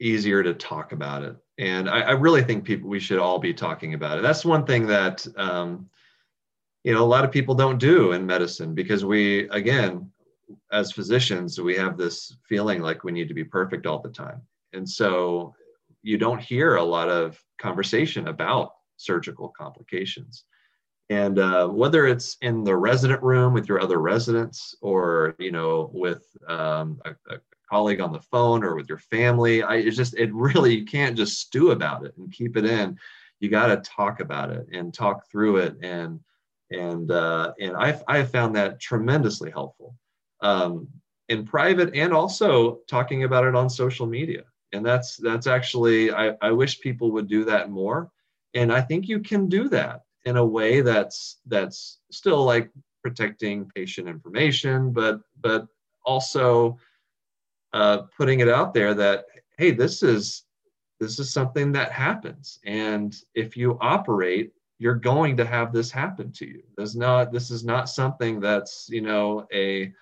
easier 0.00 0.44
to 0.44 0.54
talk 0.54 0.92
about 0.92 1.22
it. 1.22 1.36
And 1.58 1.88
I, 1.88 2.00
I, 2.00 2.10
really 2.12 2.42
think 2.42 2.64
people, 2.64 2.88
we 2.88 2.98
should 2.98 3.18
all 3.18 3.38
be 3.38 3.54
talking 3.54 3.94
about 3.94 4.18
it. 4.18 4.22
That's 4.22 4.44
one 4.44 4.66
thing 4.66 4.86
that, 4.88 5.26
um, 5.36 5.88
you 6.84 6.92
know 6.92 7.02
a 7.02 7.06
lot 7.06 7.24
of 7.24 7.30
people 7.30 7.54
don't 7.54 7.78
do 7.78 8.12
in 8.12 8.26
medicine 8.26 8.74
because 8.74 9.04
we 9.04 9.48
again 9.50 10.10
as 10.72 10.92
physicians 10.92 11.60
we 11.60 11.76
have 11.76 11.96
this 11.96 12.36
feeling 12.48 12.80
like 12.80 13.04
we 13.04 13.12
need 13.12 13.28
to 13.28 13.34
be 13.34 13.44
perfect 13.44 13.86
all 13.86 13.98
the 13.98 14.08
time. 14.08 14.40
And 14.72 14.88
so 14.88 15.54
you 16.02 16.18
don't 16.18 16.40
hear 16.40 16.76
a 16.76 16.82
lot 16.82 17.08
of 17.08 17.42
conversation 17.58 18.28
about 18.28 18.72
surgical 18.96 19.48
complications. 19.48 20.44
And 21.10 21.38
uh, 21.38 21.68
whether 21.68 22.06
it's 22.06 22.36
in 22.40 22.64
the 22.64 22.74
resident 22.74 23.22
room 23.22 23.52
with 23.52 23.68
your 23.68 23.80
other 23.80 23.98
residents 23.98 24.74
or 24.80 25.34
you 25.38 25.52
know 25.52 25.90
with 25.92 26.24
um, 26.48 27.00
a, 27.04 27.10
a, 27.34 27.38
colleague 27.70 28.02
on 28.02 28.12
the 28.12 28.20
phone 28.20 28.62
or 28.62 28.76
with 28.76 28.86
your 28.86 28.98
family 28.98 29.62
i 29.62 29.76
it's 29.76 29.96
just 29.96 30.14
it 30.18 30.30
really 30.34 30.76
you 30.76 30.84
can't 30.84 31.16
just 31.16 31.40
stew 31.40 31.70
about 31.70 32.04
it 32.04 32.14
and 32.18 32.30
keep 32.30 32.56
it 32.56 32.66
in. 32.66 32.98
You 33.40 33.48
got 33.48 33.68
to 33.68 33.76
talk 33.78 34.20
about 34.20 34.50
it 34.50 34.68
and 34.72 34.92
talk 34.92 35.26
through 35.30 35.56
it 35.56 35.76
and 35.82 36.20
and 36.72 37.10
uh, 37.10 37.52
and 37.60 37.76
I've 37.76 38.02
I've 38.08 38.30
found 38.30 38.56
that 38.56 38.80
tremendously 38.80 39.50
helpful 39.50 39.96
um, 40.40 40.88
in 41.28 41.44
private 41.44 41.94
and 41.94 42.12
also 42.12 42.80
talking 42.88 43.24
about 43.24 43.44
it 43.44 43.54
on 43.54 43.70
social 43.70 44.06
media. 44.06 44.44
And 44.72 44.84
that's 44.84 45.16
that's 45.16 45.46
actually 45.46 46.12
I, 46.12 46.34
I 46.40 46.50
wish 46.50 46.80
people 46.80 47.12
would 47.12 47.28
do 47.28 47.44
that 47.44 47.70
more. 47.70 48.10
And 48.54 48.72
I 48.72 48.80
think 48.80 49.08
you 49.08 49.20
can 49.20 49.48
do 49.48 49.68
that 49.70 50.02
in 50.24 50.36
a 50.36 50.44
way 50.44 50.80
that's 50.80 51.38
that's 51.46 51.98
still 52.10 52.44
like 52.44 52.70
protecting 53.02 53.70
patient 53.74 54.08
information, 54.08 54.92
but 54.92 55.20
but 55.40 55.66
also 56.04 56.78
uh, 57.72 58.02
putting 58.16 58.40
it 58.40 58.48
out 58.48 58.74
there 58.74 58.94
that 58.94 59.24
hey, 59.58 59.70
this 59.70 60.02
is 60.02 60.44
this 61.00 61.18
is 61.18 61.32
something 61.32 61.72
that 61.72 61.92
happens, 61.92 62.58
and 62.64 63.16
if 63.34 63.56
you 63.56 63.76
operate 63.80 64.52
you're 64.82 64.96
going 64.96 65.36
to 65.36 65.44
have 65.44 65.72
this 65.72 65.92
happen 65.92 66.32
to 66.32 66.44
you. 66.44 66.60
There's 66.76 66.96
not, 66.96 67.30
this 67.30 67.52
is 67.52 67.62
not 67.64 67.88
something 67.88 68.40
that's, 68.40 68.88
you 68.90 69.00
know, 69.00 69.46
a, 69.54 69.92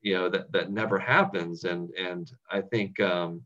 you 0.00 0.14
know, 0.14 0.28
that, 0.28 0.52
that 0.52 0.70
never 0.70 0.96
happens. 0.96 1.64
And, 1.64 1.90
and 1.98 2.30
I 2.48 2.60
think, 2.60 3.00
um, 3.00 3.42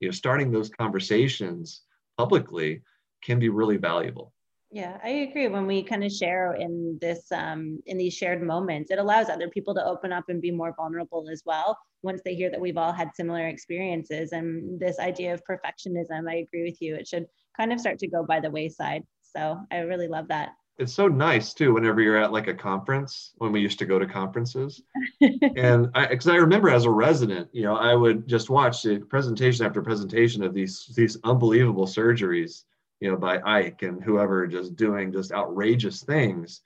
you 0.00 0.08
know, 0.08 0.12
starting 0.12 0.50
those 0.50 0.68
conversations 0.68 1.82
publicly 2.18 2.82
can 3.22 3.38
be 3.38 3.50
really 3.50 3.76
valuable. 3.76 4.32
Yeah, 4.72 4.98
I 5.04 5.10
agree. 5.26 5.46
When 5.46 5.66
we 5.68 5.84
kind 5.84 6.02
of 6.02 6.10
share 6.10 6.54
in 6.54 6.98
this, 7.00 7.30
um, 7.30 7.78
in 7.86 7.96
these 7.96 8.14
shared 8.14 8.42
moments, 8.42 8.90
it 8.90 8.98
allows 8.98 9.28
other 9.28 9.48
people 9.48 9.74
to 9.76 9.84
open 9.84 10.12
up 10.12 10.24
and 10.28 10.42
be 10.42 10.50
more 10.50 10.74
vulnerable 10.76 11.28
as 11.30 11.42
well. 11.46 11.78
Once 12.02 12.20
they 12.24 12.34
hear 12.34 12.50
that 12.50 12.60
we've 12.60 12.78
all 12.78 12.92
had 12.92 13.10
similar 13.14 13.46
experiences, 13.46 14.32
and 14.32 14.80
this 14.80 14.98
idea 14.98 15.34
of 15.34 15.42
perfectionism, 15.48 16.28
I 16.28 16.36
agree 16.36 16.64
with 16.64 16.82
you. 16.82 16.96
It 16.96 17.06
should 17.06 17.26
kind 17.56 17.72
of 17.72 17.78
start 17.78 18.00
to 18.00 18.08
go 18.08 18.24
by 18.24 18.40
the 18.40 18.50
wayside. 18.50 19.04
So 19.34 19.60
I 19.70 19.78
really 19.78 20.08
love 20.08 20.28
that. 20.28 20.50
It's 20.78 20.92
so 20.92 21.06
nice 21.06 21.52
too 21.52 21.74
whenever 21.74 22.00
you're 22.00 22.16
at 22.16 22.32
like 22.32 22.48
a 22.48 22.54
conference 22.54 23.32
when 23.36 23.52
we 23.52 23.60
used 23.60 23.78
to 23.78 23.86
go 23.86 23.98
to 23.98 24.06
conferences. 24.06 24.82
and 25.56 25.88
I 25.94 26.06
because 26.06 26.28
I 26.28 26.36
remember 26.36 26.70
as 26.70 26.86
a 26.86 26.90
resident, 26.90 27.48
you 27.52 27.62
know, 27.62 27.76
I 27.76 27.94
would 27.94 28.26
just 28.26 28.50
watch 28.50 28.82
the 28.82 28.98
presentation 28.98 29.66
after 29.66 29.82
presentation 29.82 30.42
of 30.42 30.54
these 30.54 30.90
these 30.96 31.18
unbelievable 31.24 31.86
surgeries, 31.86 32.64
you 33.00 33.10
know, 33.10 33.16
by 33.16 33.40
Ike 33.44 33.82
and 33.82 34.02
whoever 34.02 34.46
just 34.46 34.74
doing 34.76 35.12
just 35.12 35.32
outrageous 35.32 36.02
things. 36.02 36.62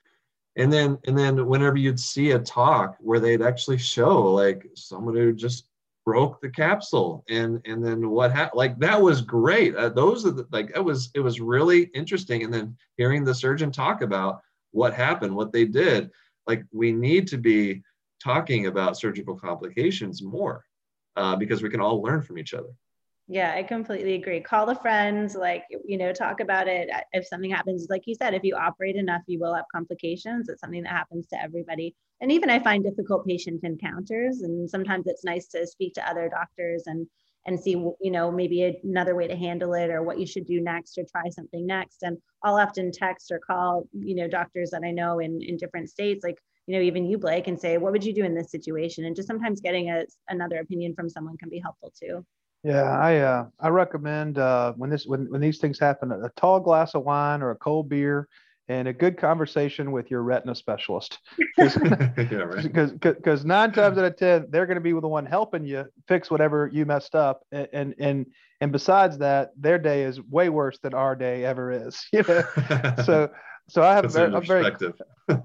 And 0.55 0.71
then 0.71 0.97
and 1.05 1.17
then 1.17 1.45
whenever 1.45 1.77
you'd 1.77 1.99
see 1.99 2.31
a 2.31 2.39
talk 2.39 2.95
where 2.99 3.19
they'd 3.19 3.41
actually 3.41 3.77
show 3.77 4.33
like 4.33 4.65
someone 4.73 5.15
who 5.15 5.33
just 5.33 5.67
broke 6.07 6.39
the 6.39 6.49
capsule 6.49 7.25
and 7.27 7.59
and 7.65 7.83
then 7.85 8.09
what 8.09 8.31
happened 8.31 8.57
like 8.57 8.79
that 8.79 9.01
was 9.01 9.19
great. 9.21 9.75
Uh, 9.75 9.89
those 9.89 10.25
are 10.25 10.31
the, 10.31 10.47
like 10.53 10.71
it 10.73 10.79
was 10.79 11.11
it 11.13 11.19
was 11.19 11.41
really 11.41 11.91
interesting 11.93 12.45
and 12.45 12.53
then 12.53 12.73
hearing 12.95 13.25
the 13.25 13.35
surgeon 13.35 13.73
talk 13.73 14.01
about 14.01 14.39
what 14.71 14.93
happened 14.93 15.35
what 15.35 15.51
they 15.51 15.65
did 15.65 16.09
like 16.47 16.63
we 16.71 16.93
need 16.93 17.27
to 17.27 17.37
be 17.37 17.83
talking 18.23 18.67
about 18.67 18.97
surgical 18.97 19.37
complications 19.37 20.23
more 20.23 20.63
uh, 21.17 21.35
because 21.35 21.61
we 21.61 21.69
can 21.69 21.81
all 21.81 22.01
learn 22.01 22.21
from 22.21 22.37
each 22.37 22.53
other 22.53 22.69
yeah, 23.29 23.53
I 23.55 23.63
completely 23.63 24.13
agree. 24.13 24.39
Call 24.39 24.65
the 24.65 24.75
friends, 24.75 25.35
like, 25.35 25.63
you 25.85 25.97
know, 25.97 26.13
talk 26.13 26.39
about 26.39 26.69
it. 26.69 26.89
If 27.11 27.27
something 27.27 27.51
happens, 27.51 27.87
like 27.89 28.03
you 28.05 28.15
said, 28.15 28.33
if 28.33 28.43
you 28.43 28.55
operate 28.55 28.95
enough, 28.95 29.21
you 29.27 29.37
will 29.39 29.53
have 29.53 29.65
complications. 29.73 30.47
It's 30.47 30.61
something 30.61 30.83
that 30.83 30.93
happens 30.93 31.27
to 31.27 31.41
everybody. 31.41 31.93
And 32.21 32.31
even 32.31 32.49
I 32.49 32.59
find 32.59 32.85
difficult 32.85 33.27
patient 33.27 33.61
encounters. 33.63 34.41
And 34.43 34.69
sometimes 34.69 35.07
it's 35.07 35.25
nice 35.25 35.47
to 35.49 35.67
speak 35.67 35.93
to 35.95 36.09
other 36.09 36.29
doctors 36.29 36.83
and 36.87 37.05
and 37.45 37.57
see, 37.59 37.71
you 37.71 38.11
know, 38.11 38.29
maybe 38.29 38.77
another 38.83 39.15
way 39.15 39.25
to 39.27 39.35
handle 39.35 39.73
it 39.73 39.89
or 39.89 40.03
what 40.03 40.19
you 40.19 40.27
should 40.27 40.45
do 40.45 40.59
next 40.59 40.97
or 40.97 41.05
try 41.09 41.29
something 41.29 41.65
next. 41.65 42.03
And 42.03 42.17
I'll 42.43 42.57
often 42.57 42.91
text 42.91 43.31
or 43.31 43.39
call, 43.39 43.87
you 43.93 44.15
know, 44.15 44.27
doctors 44.27 44.69
that 44.71 44.83
I 44.83 44.91
know 44.91 45.19
in, 45.19 45.41
in 45.41 45.55
different 45.55 45.89
states, 45.89 46.25
like, 46.25 46.37
you 46.65 46.75
know, 46.75 46.81
even 46.81 47.05
you, 47.05 47.17
Blake, 47.17 47.47
and 47.47 47.57
say, 47.57 47.77
what 47.77 47.93
would 47.93 48.03
you 48.03 48.13
do 48.13 48.25
in 48.25 48.35
this 48.35 48.51
situation? 48.51 49.05
And 49.05 49.15
just 49.15 49.29
sometimes 49.29 49.61
getting 49.61 49.89
a, 49.89 50.03
another 50.27 50.57
opinion 50.59 50.93
from 50.93 51.09
someone 51.09 51.37
can 51.37 51.47
be 51.49 51.59
helpful 51.59 51.93
too. 51.97 52.25
Yeah, 52.67 52.99
I 52.99 53.17
uh, 53.19 53.45
I 53.61 53.69
recommend 53.69 54.37
uh, 54.37 54.73
when 54.73 54.89
this 54.89 55.05
when 55.05 55.27
when 55.29 55.39
these 55.39 55.59
things 55.59 55.79
happen, 55.79 56.11
a 56.11 56.29
tall 56.35 56.59
glass 56.59 56.95
of 56.95 57.03
wine 57.03 57.41
or 57.41 57.51
a 57.51 57.55
cold 57.55 57.87
beer, 57.87 58.27
and 58.67 58.89
a 58.89 58.93
good 58.93 59.17
conversation 59.17 59.93
with 59.93 60.11
your 60.11 60.21
retina 60.21 60.53
specialist. 60.53 61.19
Because 61.57 61.77
yeah, 62.29 62.39
right. 62.39 63.45
nine 63.45 63.71
times 63.71 63.97
out 63.97 64.03
of 64.03 64.17
ten, 64.17 64.47
they're 64.49 64.65
going 64.65 64.75
to 64.75 64.81
be 64.81 64.91
the 64.91 65.07
one 65.07 65.25
helping 65.25 65.65
you 65.65 65.85
fix 66.09 66.29
whatever 66.29 66.69
you 66.73 66.85
messed 66.85 67.15
up, 67.15 67.41
and 67.53 67.69
and 67.71 67.95
and, 67.99 68.25
and 68.59 68.73
besides 68.73 69.17
that, 69.19 69.51
their 69.55 69.79
day 69.79 70.03
is 70.03 70.21
way 70.21 70.49
worse 70.49 70.77
than 70.79 70.93
our 70.93 71.15
day 71.15 71.45
ever 71.45 71.71
is. 71.71 72.05
You 72.11 72.23
know, 72.27 72.43
so. 73.05 73.31
So 73.69 73.83
I 73.83 73.95
have 73.95 74.05
a 74.05 74.07
very, 74.07 74.31
very, 74.47 74.63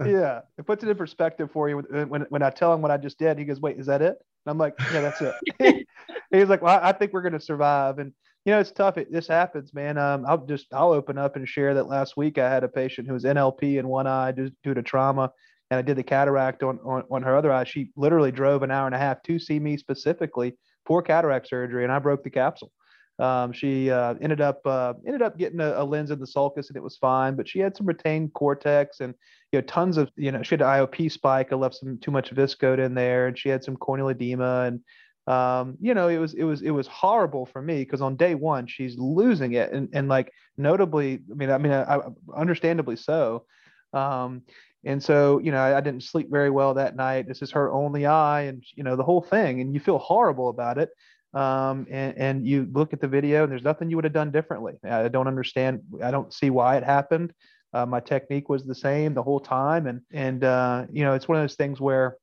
yeah, 0.07 0.43
it 0.57 0.65
puts 0.65 0.85
it 0.85 0.89
in 0.89 0.97
perspective 0.97 1.51
for 1.51 1.69
you 1.69 1.79
when, 1.79 2.23
when 2.29 2.41
I 2.41 2.51
tell 2.51 2.73
him 2.73 2.81
what 2.81 2.93
I 2.93 2.97
just 2.97 3.19
did. 3.19 3.37
He 3.37 3.45
goes, 3.45 3.61
"Wait, 3.61 3.81
is 3.81 3.87
that 3.87 4.01
it?" 4.01 4.15
And 4.47 4.47
I'm 4.47 4.59
like, 4.59 4.75
"Yeah, 4.93 5.01
that's 5.01 5.21
it." 5.59 5.89
He's 6.33 6.49
like, 6.49 6.63
"Well, 6.63 6.81
I 6.83 6.93
think 6.93 7.13
we're 7.13 7.23
going 7.23 7.33
to 7.33 7.41
survive." 7.41 7.99
And 7.99 8.13
you 8.45 8.53
know, 8.53 8.61
it's 8.61 8.73
tough. 8.73 8.99
It, 8.99 9.13
this 9.13 9.29
happens, 9.29 9.73
man. 9.73 9.99
Um, 9.99 10.25
I'll 10.27 10.45
just 10.45 10.73
I'll 10.73 10.93
open 10.93 11.19
up 11.19 11.37
and 11.37 11.49
share 11.49 11.75
that 11.75 11.89
last 11.89 12.17
week 12.17 12.39
I 12.39 12.51
had 12.51 12.65
a 12.65 12.69
patient 12.69 13.07
who 13.07 13.15
was 13.15 13.25
NLP 13.25 13.79
in 13.79 13.87
one 13.87 14.07
eye 14.07 14.33
due, 14.33 14.51
due 14.65 14.75
to 14.75 14.83
trauma, 14.83 15.31
and 15.71 15.79
I 15.79 15.83
did 15.83 15.97
the 15.97 16.03
cataract 16.03 16.63
on, 16.63 16.79
on 16.85 17.05
on 17.11 17.23
her 17.23 17.37
other 17.37 17.53
eye. 17.53 17.65
She 17.65 17.91
literally 17.97 18.33
drove 18.33 18.63
an 18.63 18.71
hour 18.71 18.87
and 18.87 18.95
a 18.95 18.99
half 18.99 19.23
to 19.25 19.39
see 19.39 19.61
me 19.61 19.77
specifically 19.77 20.55
for 20.87 21.03
cataract 21.03 21.49
surgery, 21.49 21.85
and 21.85 21.93
I 21.93 21.99
broke 21.99 22.25
the 22.25 22.31
capsule. 22.31 22.73
Um, 23.19 23.53
she 23.53 23.91
uh, 23.91 24.15
ended 24.21 24.41
up 24.41 24.67
uh, 24.67 24.95
ended 25.07 25.23
up 25.23 25.39
getting 25.39 25.61
a, 25.61 25.75
a, 25.77 25.85
lens 25.85 26.11
in 26.11 26.19
the 26.19 26.27
sulcus 26.27 26.69
and 26.69 26.77
it 26.77 26.83
was 26.83 26.97
fine, 26.97 27.37
but 27.37 27.47
she 27.47 27.61
had 27.61 27.77
some 27.77 27.87
retained 27.87 28.33
cortex 28.33 29.01
and 29.01 29.15
you 29.53 29.61
know 29.61 29.67
tons 29.67 29.99
of 29.99 30.11
you 30.17 30.33
know 30.33 30.43
she 30.43 30.55
had 30.55 30.63
an 30.63 30.67
IOP 30.67 31.13
spike. 31.13 31.53
I 31.53 31.57
left 31.57 31.77
some 31.77 31.99
too 31.99 32.11
much 32.11 32.35
viscoat 32.35 32.81
in 32.81 32.95
there, 32.95 33.29
and 33.29 33.39
she 33.39 33.51
had 33.51 33.63
some 33.63 33.77
corneal 33.77 34.09
edema 34.09 34.63
and 34.63 34.81
um, 35.27 35.77
you 35.81 35.95
know 35.95 36.09
it 36.09 36.19
was 36.19 36.35
it 36.35 36.45
was 36.45 36.63
it 36.63 36.71
was 36.71 36.87
horrible 36.87 37.47
for 37.47 37.63
me 37.63 37.79
because 37.79 38.01
on 38.01 38.17
day 38.17 38.35
one 38.35 38.67
she's 38.67 38.97
losing 38.99 39.53
it 39.53 39.73
and 39.73 39.89
and 39.93 40.09
like 40.09 40.33
notably 40.57 41.21
I 41.31 41.35
mean 41.35 41.51
I 41.51 41.59
mean 41.59 41.73
I, 41.73 41.97
I 41.97 42.01
understandably 42.37 42.97
so. 42.97 43.45
Um, 43.93 44.43
and 44.85 45.01
so, 45.01 45.39
you 45.39 45.53
know, 45.53 45.59
I, 45.59 45.77
I, 45.77 45.81
didn't 45.81 46.03
sleep 46.03 46.29
very 46.29 46.51
well 46.51 46.75
that 46.75 46.97
night. 46.97 47.29
This 47.29 47.41
is 47.41 47.53
her 47.53 47.71
only 47.71 48.07
eye, 48.07 48.43
and 48.43 48.65
you 48.75 48.83
know, 48.83 48.97
the 48.97 49.05
whole 49.05 49.21
thing, 49.21 49.61
and 49.61 49.75
you 49.75 49.79
feel 49.79 49.99
horrible 49.99 50.49
about 50.49 50.79
it 50.79 50.89
um, 51.35 51.87
and, 51.91 52.17
and 52.19 52.47
you 52.47 52.69
look 52.73 52.93
at 52.93 53.01
the 53.01 53.09
video 53.09 53.43
and 53.43 53.51
there's 53.53 53.63
nothing 53.63 53.89
you 53.89 53.97
would 53.97 54.05
have 54.05 54.13
done 54.13 54.31
differently. 54.31 54.75
I 54.85 55.09
don't 55.09 55.29
understand. 55.29 55.81
I 56.03 56.11
don't 56.11 56.33
see 56.33 56.51
why 56.51 56.77
it 56.77 56.85
happened. 56.85 57.33
Uh, 57.73 57.87
my 57.87 58.01
technique 58.01 58.51
was 58.51 58.65
the 58.65 58.75
same 58.75 59.15
the 59.15 59.23
whole 59.23 59.41
time. 59.41 59.87
And, 59.87 60.03
and, 60.13 60.45
uh, 60.45 60.87
you 60.93 61.05
know, 61.05 61.15
it's 61.15 61.27
one 61.27 61.39
of 61.39 61.43
those 61.43 61.57
things 61.57 61.81
where 61.81 62.17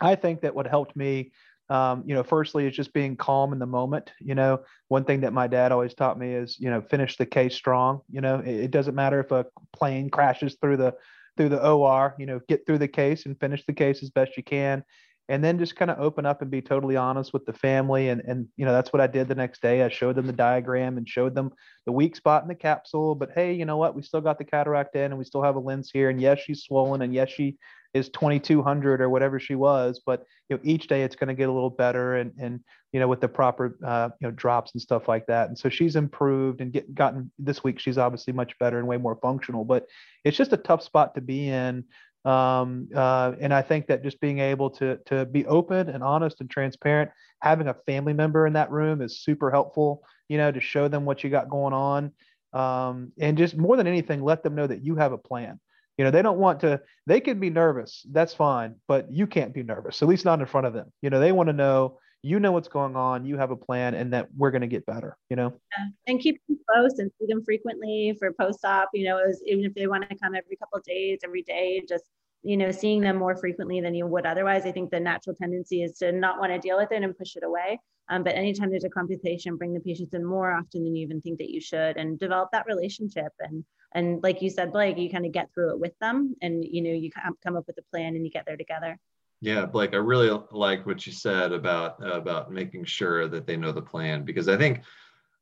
I 0.00 0.14
think 0.14 0.40
that 0.42 0.54
what 0.54 0.66
helped 0.66 0.96
me, 0.96 1.32
um, 1.70 2.02
you 2.06 2.14
know, 2.14 2.22
firstly 2.22 2.66
is 2.66 2.74
just 2.74 2.92
being 2.92 3.16
calm 3.16 3.52
in 3.52 3.58
the 3.58 3.66
moment. 3.66 4.12
You 4.20 4.34
know, 4.34 4.60
one 4.88 5.04
thing 5.04 5.20
that 5.20 5.32
my 5.32 5.46
dad 5.46 5.72
always 5.72 5.94
taught 5.94 6.18
me 6.18 6.32
is, 6.32 6.58
you 6.58 6.70
know, 6.70 6.80
finish 6.80 7.16
the 7.16 7.26
case 7.26 7.54
strong. 7.54 8.00
You 8.10 8.20
know, 8.20 8.40
it, 8.40 8.64
it 8.64 8.70
doesn't 8.70 8.94
matter 8.94 9.20
if 9.20 9.30
a 9.30 9.46
plane 9.72 10.10
crashes 10.10 10.56
through 10.60 10.78
the, 10.78 10.94
through 11.36 11.50
the 11.50 11.64
OR, 11.64 12.14
you 12.18 12.26
know, 12.26 12.40
get 12.48 12.66
through 12.66 12.78
the 12.78 12.88
case 12.88 13.26
and 13.26 13.38
finish 13.38 13.64
the 13.66 13.72
case 13.72 14.02
as 14.02 14.10
best 14.10 14.36
you 14.36 14.42
can 14.42 14.84
and 15.28 15.44
then 15.44 15.58
just 15.58 15.76
kind 15.76 15.90
of 15.90 16.00
open 16.00 16.24
up 16.24 16.40
and 16.40 16.50
be 16.50 16.62
totally 16.62 16.96
honest 16.96 17.32
with 17.32 17.44
the 17.44 17.52
family 17.52 18.08
and 18.08 18.22
and 18.22 18.48
you 18.56 18.64
know 18.64 18.72
that's 18.72 18.92
what 18.92 19.00
i 19.00 19.06
did 19.06 19.28
the 19.28 19.34
next 19.34 19.60
day 19.60 19.82
i 19.82 19.88
showed 19.88 20.16
them 20.16 20.26
the 20.26 20.32
diagram 20.32 20.96
and 20.96 21.08
showed 21.08 21.34
them 21.34 21.50
the 21.86 21.92
weak 21.92 22.16
spot 22.16 22.42
in 22.42 22.48
the 22.48 22.54
capsule 22.54 23.14
but 23.14 23.30
hey 23.34 23.52
you 23.52 23.64
know 23.64 23.76
what 23.76 23.94
we 23.94 24.02
still 24.02 24.20
got 24.20 24.38
the 24.38 24.44
cataract 24.44 24.96
in 24.96 25.04
and 25.04 25.18
we 25.18 25.24
still 25.24 25.42
have 25.42 25.56
a 25.56 25.60
lens 25.60 25.90
here 25.92 26.10
and 26.10 26.20
yes 26.20 26.38
she's 26.38 26.62
swollen 26.62 27.02
and 27.02 27.14
yes 27.14 27.28
she 27.28 27.56
is 27.94 28.08
2200 28.10 29.00
or 29.00 29.08
whatever 29.08 29.40
she 29.40 29.54
was 29.54 30.00
but 30.04 30.24
you 30.48 30.56
know 30.56 30.60
each 30.64 30.88
day 30.88 31.02
it's 31.02 31.16
going 31.16 31.28
to 31.28 31.34
get 31.34 31.48
a 31.48 31.52
little 31.52 31.70
better 31.70 32.16
and 32.16 32.32
and 32.38 32.60
you 32.92 33.00
know 33.00 33.08
with 33.08 33.20
the 33.20 33.28
proper 33.28 33.76
uh, 33.84 34.08
you 34.20 34.28
know 34.28 34.32
drops 34.32 34.72
and 34.74 34.82
stuff 34.82 35.08
like 35.08 35.26
that 35.26 35.48
and 35.48 35.58
so 35.58 35.68
she's 35.68 35.96
improved 35.96 36.60
and 36.60 36.72
get 36.72 36.94
gotten 36.94 37.30
this 37.38 37.64
week 37.64 37.78
she's 37.78 37.98
obviously 37.98 38.32
much 38.32 38.58
better 38.58 38.78
and 38.78 38.86
way 38.86 38.96
more 38.96 39.16
functional 39.22 39.64
but 39.64 39.86
it's 40.24 40.36
just 40.36 40.52
a 40.52 40.56
tough 40.56 40.82
spot 40.82 41.14
to 41.14 41.20
be 41.20 41.48
in 41.48 41.84
um, 42.24 42.88
uh, 42.94 43.32
and 43.40 43.54
I 43.54 43.62
think 43.62 43.86
that 43.86 44.02
just 44.02 44.20
being 44.20 44.40
able 44.40 44.70
to 44.70 44.98
to 45.06 45.24
be 45.24 45.46
open 45.46 45.88
and 45.88 46.02
honest 46.02 46.40
and 46.40 46.50
transparent, 46.50 47.10
having 47.40 47.68
a 47.68 47.74
family 47.86 48.12
member 48.12 48.46
in 48.46 48.52
that 48.54 48.70
room 48.70 49.00
is 49.00 49.20
super 49.20 49.50
helpful. 49.50 50.02
You 50.28 50.36
know, 50.36 50.52
to 50.52 50.60
show 50.60 50.88
them 50.88 51.04
what 51.04 51.24
you 51.24 51.30
got 51.30 51.48
going 51.48 51.72
on, 51.72 52.12
um, 52.52 53.12
and 53.18 53.38
just 53.38 53.56
more 53.56 53.76
than 53.76 53.86
anything, 53.86 54.22
let 54.22 54.42
them 54.42 54.54
know 54.54 54.66
that 54.66 54.84
you 54.84 54.96
have 54.96 55.12
a 55.12 55.18
plan. 55.18 55.60
You 55.98 56.04
know, 56.04 56.10
they 56.10 56.22
don't 56.22 56.38
want 56.38 56.60
to. 56.60 56.80
They 57.06 57.20
can 57.20 57.40
be 57.40 57.50
nervous. 57.50 58.06
That's 58.10 58.32
fine, 58.32 58.76
but 58.86 59.10
you 59.10 59.26
can't 59.26 59.52
be 59.52 59.62
nervous. 59.62 60.00
At 60.00 60.08
least 60.08 60.24
not 60.24 60.40
in 60.40 60.46
front 60.46 60.66
of 60.66 60.72
them. 60.72 60.92
You 61.02 61.10
know, 61.10 61.20
they 61.20 61.32
want 61.32 61.48
to 61.48 61.52
know 61.52 61.98
you 62.22 62.40
know 62.40 62.52
what's 62.52 62.68
going 62.68 62.96
on, 62.96 63.24
you 63.24 63.36
have 63.36 63.50
a 63.50 63.56
plan, 63.56 63.94
and 63.94 64.12
that 64.12 64.28
we're 64.36 64.50
going 64.50 64.62
to 64.62 64.66
get 64.66 64.84
better, 64.86 65.16
you 65.30 65.36
know? 65.36 65.52
Yeah. 65.76 65.86
And 66.08 66.20
keep 66.20 66.40
them 66.48 66.58
close 66.68 66.98
and 66.98 67.10
see 67.18 67.26
them 67.26 67.44
frequently 67.44 68.16
for 68.18 68.32
post 68.32 68.64
op. 68.64 68.90
You 68.92 69.04
know, 69.06 69.20
even 69.46 69.64
if 69.64 69.74
they 69.74 69.86
want 69.86 70.08
to 70.08 70.16
come 70.16 70.34
every 70.34 70.56
couple 70.56 70.78
of 70.78 70.84
days, 70.84 71.20
every 71.24 71.42
day, 71.42 71.82
just, 71.88 72.04
you 72.42 72.56
know, 72.56 72.70
seeing 72.70 73.00
them 73.00 73.16
more 73.16 73.36
frequently 73.36 73.80
than 73.80 73.94
you 73.94 74.06
would 74.06 74.26
otherwise. 74.26 74.64
I 74.64 74.72
think 74.72 74.90
the 74.90 75.00
natural 75.00 75.36
tendency 75.36 75.82
is 75.82 75.98
to 75.98 76.12
not 76.12 76.38
want 76.38 76.52
to 76.52 76.58
deal 76.58 76.76
with 76.76 76.92
it 76.92 77.02
and 77.02 77.16
push 77.16 77.36
it 77.36 77.42
away. 77.42 77.80
Um, 78.10 78.22
but 78.22 78.34
anytime 78.34 78.70
there's 78.70 78.84
a 78.84 78.90
complication, 78.90 79.56
bring 79.56 79.74
the 79.74 79.80
patients 79.80 80.14
in 80.14 80.24
more 80.24 80.52
often 80.52 80.84
than 80.84 80.96
you 80.96 81.04
even 81.04 81.20
think 81.20 81.38
that 81.38 81.50
you 81.50 81.60
should 81.60 81.96
and 81.96 82.18
develop 82.18 82.50
that 82.52 82.66
relationship. 82.66 83.32
And 83.40 83.64
and 83.92 84.22
like 84.22 84.42
you 84.42 84.50
said, 84.50 84.72
Blake, 84.72 84.98
you 84.98 85.10
kind 85.10 85.26
of 85.26 85.32
get 85.32 85.52
through 85.52 85.72
it 85.72 85.80
with 85.80 85.98
them 85.98 86.34
and, 86.42 86.62
you 86.62 86.82
know, 86.82 86.90
you 86.90 87.10
come 87.42 87.56
up 87.56 87.66
with 87.66 87.78
a 87.78 87.90
plan 87.90 88.14
and 88.14 88.24
you 88.24 88.30
get 88.30 88.44
there 88.46 88.56
together. 88.56 88.98
Yeah, 89.40 89.66
Blake, 89.66 89.94
I 89.94 89.98
really 89.98 90.36
like 90.50 90.84
what 90.84 91.06
you 91.06 91.12
said 91.12 91.52
about 91.52 92.02
uh, 92.02 92.12
about 92.12 92.50
making 92.50 92.84
sure 92.84 93.28
that 93.28 93.46
they 93.46 93.56
know 93.56 93.72
the 93.72 93.82
plan 93.82 94.24
because 94.24 94.48
I 94.48 94.56
think 94.56 94.82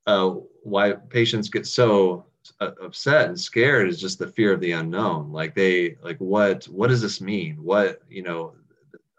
uh, 0.07 0.35
why 0.63 0.93
patients 0.93 1.49
get 1.49 1.67
so 1.67 2.27
upset 2.61 3.29
and 3.29 3.39
scared 3.39 3.89
is 3.89 4.01
just 4.01 4.19
the 4.19 4.29
fear 4.29 4.53
of 4.53 4.61
the 4.61 4.73
unknown. 4.73 5.33
Like 5.33 5.55
they 5.55 5.97
like 6.03 6.19
what 6.19 6.65
what 6.65 6.89
does 6.89 7.03
this 7.03 7.21
mean? 7.21 7.57
What 7.63 8.01
you 8.09 8.23
know? 8.23 8.55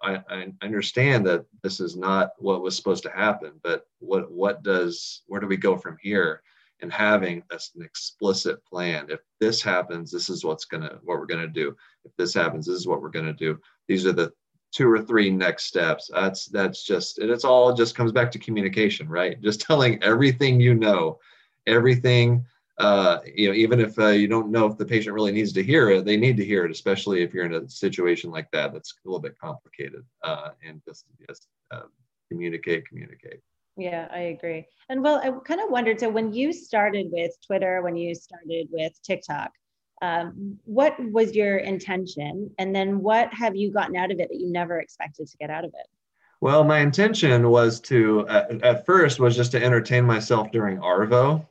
I, 0.04 0.22
I 0.30 0.54
understand 0.62 1.26
that 1.26 1.46
this 1.63 1.80
is 1.80 1.96
not 1.96 2.34
what 2.38 2.62
was 2.62 2.76
supposed 2.76 3.02
to 3.04 3.10
happen, 3.10 3.54
but 3.63 3.88
what 4.00 4.32
what 4.32 4.63
does 4.63 5.24
where 5.28 5.42
do 5.42 5.48
we 5.48 5.58
go 5.58 5.76
from 5.76 5.98
here? 6.02 6.44
And 6.82 6.94
having 6.94 7.42
an 7.50 7.82
explicit 7.82 8.63
plan. 8.63 9.08
If 9.10 9.22
this 9.40 9.63
happens, 9.63 10.12
this 10.12 10.30
is 10.30 10.46
what's 10.46 10.66
gonna 10.66 11.00
what 11.04 11.18
we're 11.18 11.26
gonna 11.26 11.48
do. 11.48 11.76
If 12.06 12.16
this 12.16 12.34
happens, 12.34 12.68
this 12.68 12.76
is 12.76 12.88
what 12.88 13.02
we're 13.02 13.10
gonna 13.10 13.34
do. 13.34 13.60
These 13.88 14.06
are 14.06 14.13
the 14.13 14.32
two 14.72 14.90
or 14.90 15.02
three 15.02 15.30
next 15.30 15.66
steps 15.66 16.10
that's 16.13 16.46
that's 16.48 16.84
just 16.84 17.20
it's 17.20 17.46
all 17.46 17.74
just 17.74 17.96
comes 17.96 18.12
back 18.12 18.30
to 18.30 18.38
communication 18.38 19.08
right 19.08 19.42
just 19.42 19.62
telling 19.68 20.02
everything 20.04 20.60
you 20.60 20.74
know 20.74 21.18
everything 21.66 22.46
uh, 22.78 23.20
you 23.26 23.48
know 23.48 23.56
even 23.56 23.80
if 23.80 23.98
uh, 24.00 24.08
you 24.08 24.28
don't 24.28 24.50
know 24.50 24.66
if 24.66 24.78
the 24.78 24.86
patient 24.86 25.13
really 25.13 25.32
needs 25.32 25.54
to 25.54 25.63
hear 25.63 25.90
it 25.90 26.06
they 26.06 26.18
need 26.18 26.38
to 26.38 26.46
hear 26.46 26.66
it 26.66 26.72
especially 26.72 27.22
if 27.22 27.34
you're 27.34 27.46
in 27.46 27.54
a 27.54 27.70
situation 27.70 28.30
like 28.30 28.50
that 28.52 28.74
that's 28.74 28.94
a 28.94 29.08
little 29.08 29.20
bit 29.20 29.38
complicated 29.40 30.04
uh, 30.24 30.50
and 30.66 30.82
just 30.88 31.06
just 31.28 31.48
uh, 31.72 31.82
communicate 32.30 32.88
communicate. 32.88 33.42
Yeah 33.78 34.08
i 34.12 34.20
agree. 34.20 34.66
And 34.90 35.04
well 35.04 35.18
i 35.18 35.32
kind 35.46 35.62
of 35.62 35.70
wondered 35.70 36.00
so 36.00 36.10
when 36.10 36.34
you 36.34 36.54
started 36.54 37.08
with 37.12 37.32
twitter 37.46 37.82
when 37.82 37.96
you 37.96 38.13
started 38.16 38.68
with 38.72 38.94
tiktok 39.04 39.52
um, 40.02 40.60
what 40.66 40.96
was 41.12 41.36
your 41.36 41.58
intention? 41.58 42.52
And 42.60 42.76
then 42.76 43.02
what 43.02 43.34
have 43.34 43.56
you 43.56 43.72
gotten 43.72 43.96
out 43.96 44.12
of 44.12 44.20
it 44.20 44.30
that 44.30 44.40
you 44.40 44.52
never 44.52 44.80
expected 44.80 45.28
to 45.28 45.38
get 45.38 45.50
out 45.50 45.66
of 45.66 45.72
it? 45.74 45.88
Well 46.40 46.63
my 46.63 46.80
intention 46.80 47.50
was 47.50 47.80
to 47.82 48.28
at, 48.28 48.62
at 48.63 48.86
first 48.86 49.20
was 49.20 49.36
just 49.36 49.52
to 49.54 49.63
entertain 49.63 50.06
myself 50.06 50.52
during 50.52 50.78
ARVO 50.78 51.46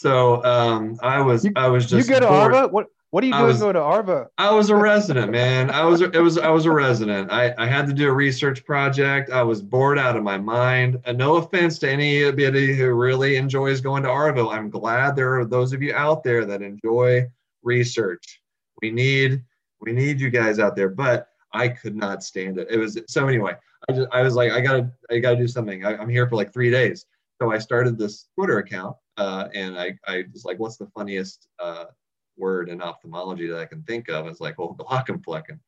so 0.00 0.42
um, 0.44 0.98
i 1.02 1.20
was 1.20 1.44
you, 1.44 1.52
i 1.56 1.68
was 1.68 1.86
just 1.86 2.08
you 2.08 2.14
go 2.14 2.20
to 2.20 2.26
bored. 2.26 2.52
ARVO 2.52 2.72
what 2.72 2.86
What 3.10 3.24
are 3.24 3.26
you 3.26 3.32
doing 3.32 3.46
was- 3.46 3.58
going 3.60 3.74
to 3.74 3.80
ARVO? 3.80 4.28
I 4.38 4.52
was 4.54 4.70
a 4.70 4.76
resident, 4.76 5.32
man. 5.32 5.68
I 5.68 5.84
was 5.84 6.00
it 6.00 6.22
was 6.22 6.38
I 6.38 6.50
was 6.50 6.64
a 6.64 6.70
resident. 6.70 7.32
I, 7.32 7.52
I 7.58 7.66
had 7.66 7.88
to 7.88 7.92
do 7.92 8.08
a 8.08 8.12
research 8.12 8.64
project. 8.64 9.30
I 9.30 9.42
was 9.42 9.60
bored 9.62 9.98
out 9.98 10.14
of 10.16 10.22
my 10.22 10.38
mind. 10.38 11.00
And 11.04 11.18
no 11.18 11.34
offense 11.36 11.80
to 11.80 11.90
anybody 11.90 12.72
who 12.78 12.86
really 12.92 13.34
enjoys 13.34 13.80
going 13.80 14.04
to 14.04 14.08
ARVO. 14.10 14.54
I'm 14.54 14.70
glad 14.70 15.16
there 15.16 15.40
are 15.40 15.44
those 15.44 15.72
of 15.72 15.82
you 15.82 15.92
out 15.92 16.22
there 16.22 16.44
that 16.46 16.62
enjoy 16.62 17.26
research. 17.64 18.40
We 18.80 18.92
need 18.92 19.42
we 19.80 19.90
need 19.92 20.20
you 20.20 20.30
guys 20.30 20.60
out 20.60 20.76
there, 20.76 20.88
but 20.88 21.26
I 21.52 21.66
could 21.66 21.96
not 21.96 22.22
stand 22.22 22.58
it. 22.58 22.68
It 22.70 22.78
was 22.78 22.96
so 23.08 23.26
anyway. 23.26 23.54
I 23.88 23.92
just 23.92 24.08
I 24.12 24.22
was 24.22 24.34
like 24.36 24.52
I 24.52 24.60
gotta 24.60 24.88
I 25.10 25.18
gotta 25.18 25.36
do 25.36 25.48
something. 25.48 25.84
I, 25.84 25.96
I'm 25.96 26.08
here 26.08 26.28
for 26.28 26.36
like 26.36 26.52
three 26.52 26.70
days, 26.70 27.06
so 27.42 27.50
I 27.50 27.58
started 27.58 27.98
this 27.98 28.28
Twitter 28.36 28.58
account, 28.58 28.94
uh, 29.20 29.48
and 29.54 29.78
I 29.78 29.94
I 30.06 30.24
was 30.32 30.44
like, 30.44 30.58
what's 30.58 30.78
the 30.78 30.90
funniest 30.96 31.46
uh, 31.58 31.84
word 32.40 32.68
in 32.68 32.82
ophthalmology 32.82 33.46
that 33.46 33.60
I 33.60 33.66
can 33.66 33.82
think 33.82 34.08
of. 34.08 34.26
It's 34.26 34.40
like, 34.40 34.58
well, 34.58 34.76
Glaucomflecken. 34.80 35.60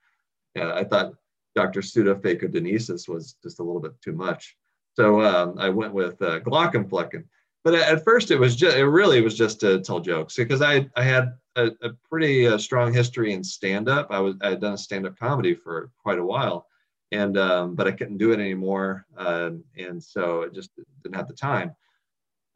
Yeah, 0.57 0.73
I 0.75 0.85
thought 0.85 1.13
Dr. 1.55 1.81
Pseudophacodonesis 1.81 3.09
was 3.09 3.37
just 3.43 3.61
a 3.61 3.63
little 3.63 3.81
bit 3.81 4.01
too 4.03 4.13
much. 4.13 4.57
So 4.95 5.23
um, 5.23 5.55
I 5.59 5.69
went 5.69 5.93
with 5.93 6.21
uh, 6.21 6.41
Glaucomflecken. 6.41 7.25
But 7.65 7.75
at 7.75 8.03
first, 8.03 8.33
it 8.33 8.41
was 8.41 8.57
just, 8.57 8.77
it 8.77 8.85
really 8.85 9.21
was 9.21 9.37
just 9.37 9.61
to 9.61 9.81
tell 9.81 10.01
jokes 10.01 10.35
because 10.35 10.63
I, 10.63 10.91
I 10.97 11.05
had 11.05 11.35
a, 11.55 11.71
a 11.83 11.91
pretty 12.11 12.49
uh, 12.49 12.59
strong 12.59 12.93
history 12.93 13.35
in 13.35 13.45
stand 13.45 13.89
up. 13.89 14.09
I 14.11 14.19
was, 14.19 14.35
I 14.43 14.51
had 14.51 14.61
done 14.61 14.77
stand 14.77 15.07
up 15.07 15.17
comedy 15.17 15.55
for 15.55 15.91
quite 16.03 16.19
a 16.19 16.25
while. 16.25 16.67
And, 17.13 17.39
um, 17.39 17.77
but 17.77 17.87
I 17.87 17.93
couldn't 17.93 18.19
do 18.19 18.33
it 18.33 18.41
anymore. 18.41 19.07
Um, 19.17 19.63
and 19.77 20.03
so 20.03 20.43
it 20.43 20.55
just 20.55 20.71
didn't 21.05 21.15
have 21.15 21.29
the 21.29 21.35
time. 21.35 21.73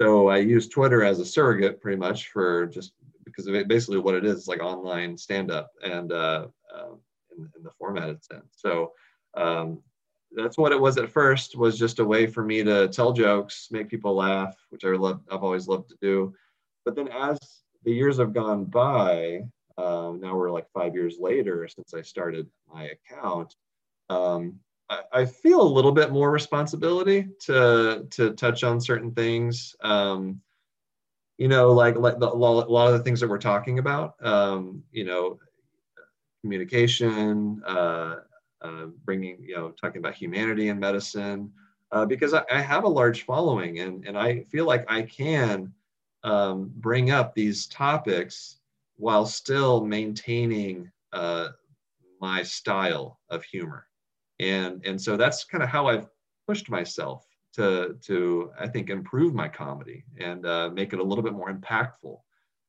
So 0.00 0.28
I 0.28 0.38
use 0.38 0.68
Twitter 0.68 1.04
as 1.04 1.20
a 1.20 1.24
surrogate 1.24 1.80
pretty 1.80 1.98
much 1.98 2.28
for 2.28 2.66
just 2.66 2.92
because 3.24 3.46
basically 3.66 3.98
what 3.98 4.14
it 4.14 4.24
is, 4.24 4.40
is 4.40 4.48
like 4.48 4.62
online 4.62 5.16
stand 5.16 5.50
up 5.50 5.70
and 5.82 6.12
uh, 6.12 6.46
uh, 6.74 6.92
in, 7.36 7.48
in 7.56 7.62
the 7.62 7.70
format 7.78 8.10
it's 8.10 8.28
in. 8.30 8.42
So 8.50 8.92
um, 9.36 9.82
that's 10.32 10.58
what 10.58 10.72
it 10.72 10.80
was 10.80 10.98
at 10.98 11.10
first 11.10 11.56
was 11.56 11.78
just 11.78 11.98
a 11.98 12.04
way 12.04 12.26
for 12.26 12.44
me 12.44 12.62
to 12.62 12.88
tell 12.88 13.12
jokes, 13.12 13.68
make 13.70 13.88
people 13.88 14.14
laugh, 14.14 14.54
which 14.70 14.84
I 14.84 14.88
love, 14.88 15.20
I've 15.30 15.42
always 15.42 15.66
loved 15.66 15.88
to 15.90 15.96
do. 16.00 16.34
But 16.84 16.94
then 16.94 17.08
as 17.08 17.38
the 17.84 17.92
years 17.92 18.18
have 18.18 18.34
gone 18.34 18.64
by, 18.64 19.42
um, 19.78 20.20
now 20.20 20.36
we're 20.36 20.50
like 20.50 20.70
five 20.72 20.94
years 20.94 21.16
later 21.18 21.68
since 21.68 21.94
I 21.94 22.02
started 22.02 22.48
my 22.72 22.90
account. 22.90 23.54
Um, 24.08 24.60
I, 24.88 25.24
feel 25.24 25.60
a 25.60 25.74
little 25.74 25.92
bit 25.92 26.12
more 26.12 26.30
responsibility 26.30 27.28
to 27.40 28.06
to 28.10 28.30
touch 28.32 28.62
on 28.62 28.80
certain 28.80 29.12
things. 29.12 29.74
Um, 29.80 30.40
you 31.38 31.48
know, 31.48 31.72
like 31.72 31.96
like 31.96 32.18
the, 32.18 32.28
a 32.28 32.34
lot 32.34 32.92
of 32.92 32.98
the 32.98 33.04
things 33.04 33.20
that 33.20 33.28
we're 33.28 33.38
talking 33.38 33.78
about. 33.78 34.14
Um, 34.24 34.82
you 34.92 35.04
know, 35.04 35.38
communication, 36.42 37.62
uh, 37.66 38.16
uh, 38.62 38.86
bringing 39.04 39.42
you 39.42 39.56
know, 39.56 39.70
talking 39.70 39.98
about 39.98 40.14
humanity 40.14 40.68
and 40.68 40.80
medicine, 40.80 41.52
uh, 41.92 42.06
because 42.06 42.34
I, 42.34 42.44
I 42.50 42.60
have 42.60 42.84
a 42.84 42.88
large 42.88 43.24
following, 43.24 43.80
and 43.80 44.06
and 44.06 44.16
I 44.16 44.44
feel 44.50 44.66
like 44.66 44.84
I 44.88 45.02
can 45.02 45.72
um, 46.22 46.72
bring 46.76 47.10
up 47.10 47.34
these 47.34 47.66
topics 47.66 48.56
while 48.96 49.26
still 49.26 49.84
maintaining 49.84 50.90
uh, 51.12 51.48
my 52.20 52.42
style 52.42 53.20
of 53.28 53.44
humor, 53.44 53.86
and 54.40 54.84
and 54.84 55.00
so 55.00 55.16
that's 55.16 55.44
kind 55.44 55.62
of 55.62 55.68
how 55.68 55.86
I've 55.86 56.08
pushed 56.46 56.68
myself 56.68 57.26
to 57.54 57.96
to 58.02 58.50
I 58.58 58.68
think 58.68 58.90
improve 58.90 59.34
my 59.34 59.48
comedy 59.48 60.04
and 60.18 60.46
uh, 60.46 60.70
make 60.70 60.92
it 60.92 60.98
a 60.98 61.02
little 61.02 61.24
bit 61.24 61.32
more 61.32 61.52
impactful, 61.52 62.18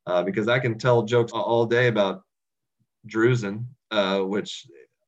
uh, 0.06 0.24
because 0.24 0.48
I 0.48 0.60
can 0.60 0.78
tell 0.78 1.04
jokes 1.04 1.32
all 1.32 1.66
day 1.66 1.88
about 1.88 2.24
Drusen, 3.08 3.66
uh, 3.92 4.20
which 4.20 4.68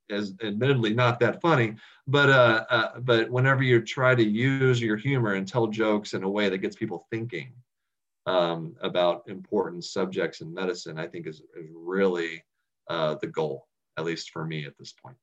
is 0.09 0.33
admittedly 0.43 0.93
not 0.93 1.19
that 1.19 1.41
funny, 1.41 1.75
but 2.07 2.29
uh, 2.29 2.65
uh, 2.69 2.99
but 2.99 3.29
whenever 3.29 3.63
you 3.63 3.81
try 3.81 4.15
to 4.15 4.23
use 4.23 4.81
your 4.81 4.97
humor 4.97 5.33
and 5.35 5.47
tell 5.47 5.67
jokes 5.67 6.13
in 6.13 6.23
a 6.23 6.29
way 6.29 6.49
that 6.49 6.57
gets 6.57 6.75
people 6.75 7.05
thinking 7.11 7.53
um, 8.25 8.75
about 8.81 9.23
important 9.27 9.83
subjects 9.85 10.41
in 10.41 10.53
medicine, 10.53 10.99
I 10.99 11.07
think 11.07 11.27
is, 11.27 11.41
is 11.55 11.69
really 11.73 12.43
uh, 12.89 13.15
the 13.21 13.27
goal, 13.27 13.67
at 13.97 14.05
least 14.05 14.31
for 14.31 14.45
me 14.45 14.65
at 14.65 14.77
this 14.77 14.93
point. 14.93 15.17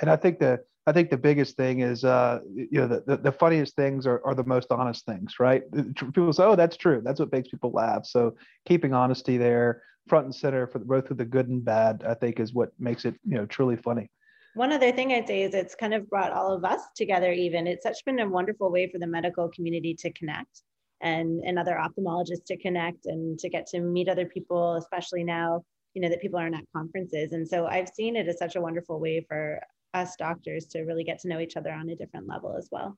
And 0.00 0.10
I 0.10 0.16
think 0.16 0.38
the 0.38 0.60
I 0.86 0.92
think 0.92 1.10
the 1.10 1.18
biggest 1.18 1.56
thing 1.56 1.80
is 1.80 2.04
uh, 2.04 2.40
you 2.54 2.80
know 2.80 2.88
the, 2.88 3.02
the, 3.06 3.16
the 3.18 3.32
funniest 3.32 3.76
things 3.76 4.06
are, 4.06 4.22
are 4.24 4.34
the 4.34 4.44
most 4.44 4.68
honest 4.70 5.04
things, 5.04 5.34
right? 5.38 5.62
People 5.94 6.32
say, 6.32 6.44
oh, 6.44 6.56
that's 6.56 6.76
true. 6.76 7.02
That's 7.04 7.20
what 7.20 7.30
makes 7.30 7.48
people 7.48 7.72
laugh. 7.72 8.06
So 8.06 8.36
keeping 8.66 8.94
honesty 8.94 9.36
there 9.36 9.82
front 10.08 10.24
and 10.24 10.34
center 10.34 10.66
for 10.66 10.78
both 10.78 11.10
of 11.10 11.18
the 11.18 11.24
good 11.24 11.48
and 11.48 11.62
bad, 11.62 12.02
I 12.06 12.14
think, 12.14 12.40
is 12.40 12.54
what 12.54 12.70
makes 12.78 13.04
it 13.04 13.14
you 13.26 13.36
know 13.36 13.46
truly 13.46 13.76
funny. 13.76 14.10
One 14.54 14.72
other 14.72 14.90
thing 14.90 15.12
I'd 15.12 15.26
say 15.26 15.42
is 15.42 15.54
it's 15.54 15.74
kind 15.74 15.94
of 15.94 16.08
brought 16.08 16.32
all 16.32 16.52
of 16.52 16.64
us 16.64 16.80
together, 16.96 17.32
even. 17.32 17.66
It's 17.66 17.84
such 17.84 18.04
been 18.04 18.18
a 18.18 18.28
wonderful 18.28 18.72
way 18.72 18.90
for 18.90 18.98
the 18.98 19.06
medical 19.06 19.48
community 19.50 19.94
to 19.94 20.12
connect 20.14 20.62
and, 21.00 21.42
and 21.44 21.58
other 21.58 21.78
ophthalmologists 21.80 22.46
to 22.46 22.56
connect 22.56 23.06
and 23.06 23.38
to 23.38 23.48
get 23.48 23.66
to 23.68 23.80
meet 23.80 24.08
other 24.08 24.26
people, 24.26 24.74
especially 24.76 25.22
now, 25.22 25.62
you 25.94 26.02
know, 26.02 26.08
that 26.08 26.20
people 26.20 26.38
aren't 26.38 26.56
at 26.56 26.64
conferences. 26.74 27.32
And 27.32 27.46
so 27.46 27.66
I've 27.66 27.90
seen 27.90 28.16
it 28.16 28.26
as 28.26 28.38
such 28.38 28.56
a 28.56 28.60
wonderful 28.60 28.98
way 28.98 29.24
for 29.28 29.60
us 29.94 30.16
doctors 30.16 30.66
to 30.66 30.82
really 30.82 31.04
get 31.04 31.20
to 31.20 31.28
know 31.28 31.40
each 31.40 31.56
other 31.56 31.72
on 31.72 31.88
a 31.88 31.96
different 31.96 32.26
level 32.26 32.56
as 32.56 32.68
well. 32.70 32.96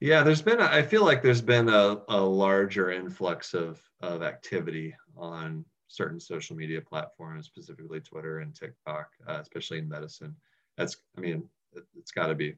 Yeah, 0.00 0.22
there's 0.22 0.42
been, 0.42 0.60
a, 0.60 0.64
I 0.64 0.82
feel 0.82 1.04
like 1.04 1.22
there's 1.22 1.42
been 1.42 1.68
a, 1.68 1.98
a 2.08 2.20
larger 2.20 2.92
influx 2.92 3.52
of, 3.52 3.80
of 4.00 4.22
activity 4.22 4.94
on 5.16 5.64
certain 5.88 6.20
social 6.20 6.54
media 6.54 6.80
platforms, 6.80 7.46
specifically 7.46 8.00
Twitter 8.00 8.38
and 8.38 8.54
TikTok, 8.54 9.08
uh, 9.26 9.38
especially 9.40 9.78
in 9.78 9.88
medicine. 9.88 10.36
That's, 10.76 10.96
I 11.16 11.20
mean, 11.20 11.42
it, 11.72 11.84
it's 11.98 12.12
got 12.12 12.28
to 12.28 12.36
be 12.36 12.54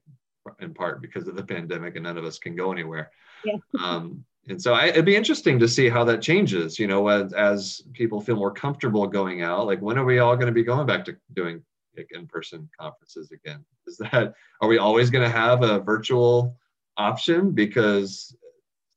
in 0.61 0.75
part 0.75 1.01
because 1.01 1.29
of 1.29 1.37
the 1.37 1.43
pandemic 1.43 1.97
and 1.97 2.05
none 2.05 2.19
of 2.19 2.25
us 2.25 2.39
can 2.39 2.55
go 2.55 2.73
anywhere. 2.73 3.11
Yeah. 3.45 3.57
Um, 3.83 4.25
and 4.49 4.61
so 4.61 4.75
I, 4.75 4.87
it'd 4.87 5.05
be 5.05 5.17
interesting 5.17 5.59
to 5.59 5.69
see 5.69 5.89
how 5.89 6.03
that 6.05 6.23
changes, 6.23 6.79
you 6.79 6.87
know, 6.87 7.07
as, 7.09 7.33
as 7.35 7.83
people 7.93 8.21
feel 8.21 8.37
more 8.37 8.51
comfortable 8.51 9.07
going 9.07 9.43
out. 9.43 9.67
Like, 9.67 9.81
when 9.81 9.99
are 9.99 10.05
we 10.05 10.19
all 10.19 10.35
going 10.35 10.47
to 10.47 10.53
be 10.53 10.65
going 10.65 10.87
back 10.87 11.05
to 11.05 11.17
doing 11.35 11.63
like, 12.01 12.19
in-person 12.19 12.69
conferences 12.79 13.31
again? 13.33 13.65
Is 13.87 13.97
that, 13.99 14.35
are 14.61 14.69
we 14.69 14.79
always 14.79 15.11
going 15.11 15.25
to 15.25 15.31
have 15.37 15.63
a 15.63 15.81
virtual 15.81 16.57
option? 16.97 17.53
Because 17.53 18.35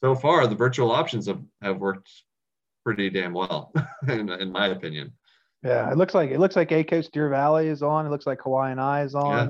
so 0.04 0.16
far 0.16 0.48
the 0.48 0.56
virtual 0.56 0.92
options 0.92 1.28
have, 1.28 1.42
have 1.62 1.78
worked 1.80 2.10
pretty 2.84 3.10
damn 3.10 3.34
well, 3.34 3.74
in, 4.08 4.30
in 4.30 4.52
my 4.52 4.68
opinion. 4.68 5.13
Yeah, 5.63 5.89
it 5.92 5.98
looks 5.98 6.13
like 6.13 6.30
it 6.32 6.39
looks 6.39 6.58
like 6.58 6.72
a 6.74 6.84
coast 6.84 7.13
Deer 7.13 7.30
Valley 7.30 7.68
is 7.68 7.82
on. 7.82 8.06
It 8.06 8.10
looks 8.10 8.28
like 8.28 8.42
Hawaiian 8.42 8.80
Eye 8.80 9.04
is 9.04 9.16
on. 9.16 9.38
Yeah. 9.38 9.44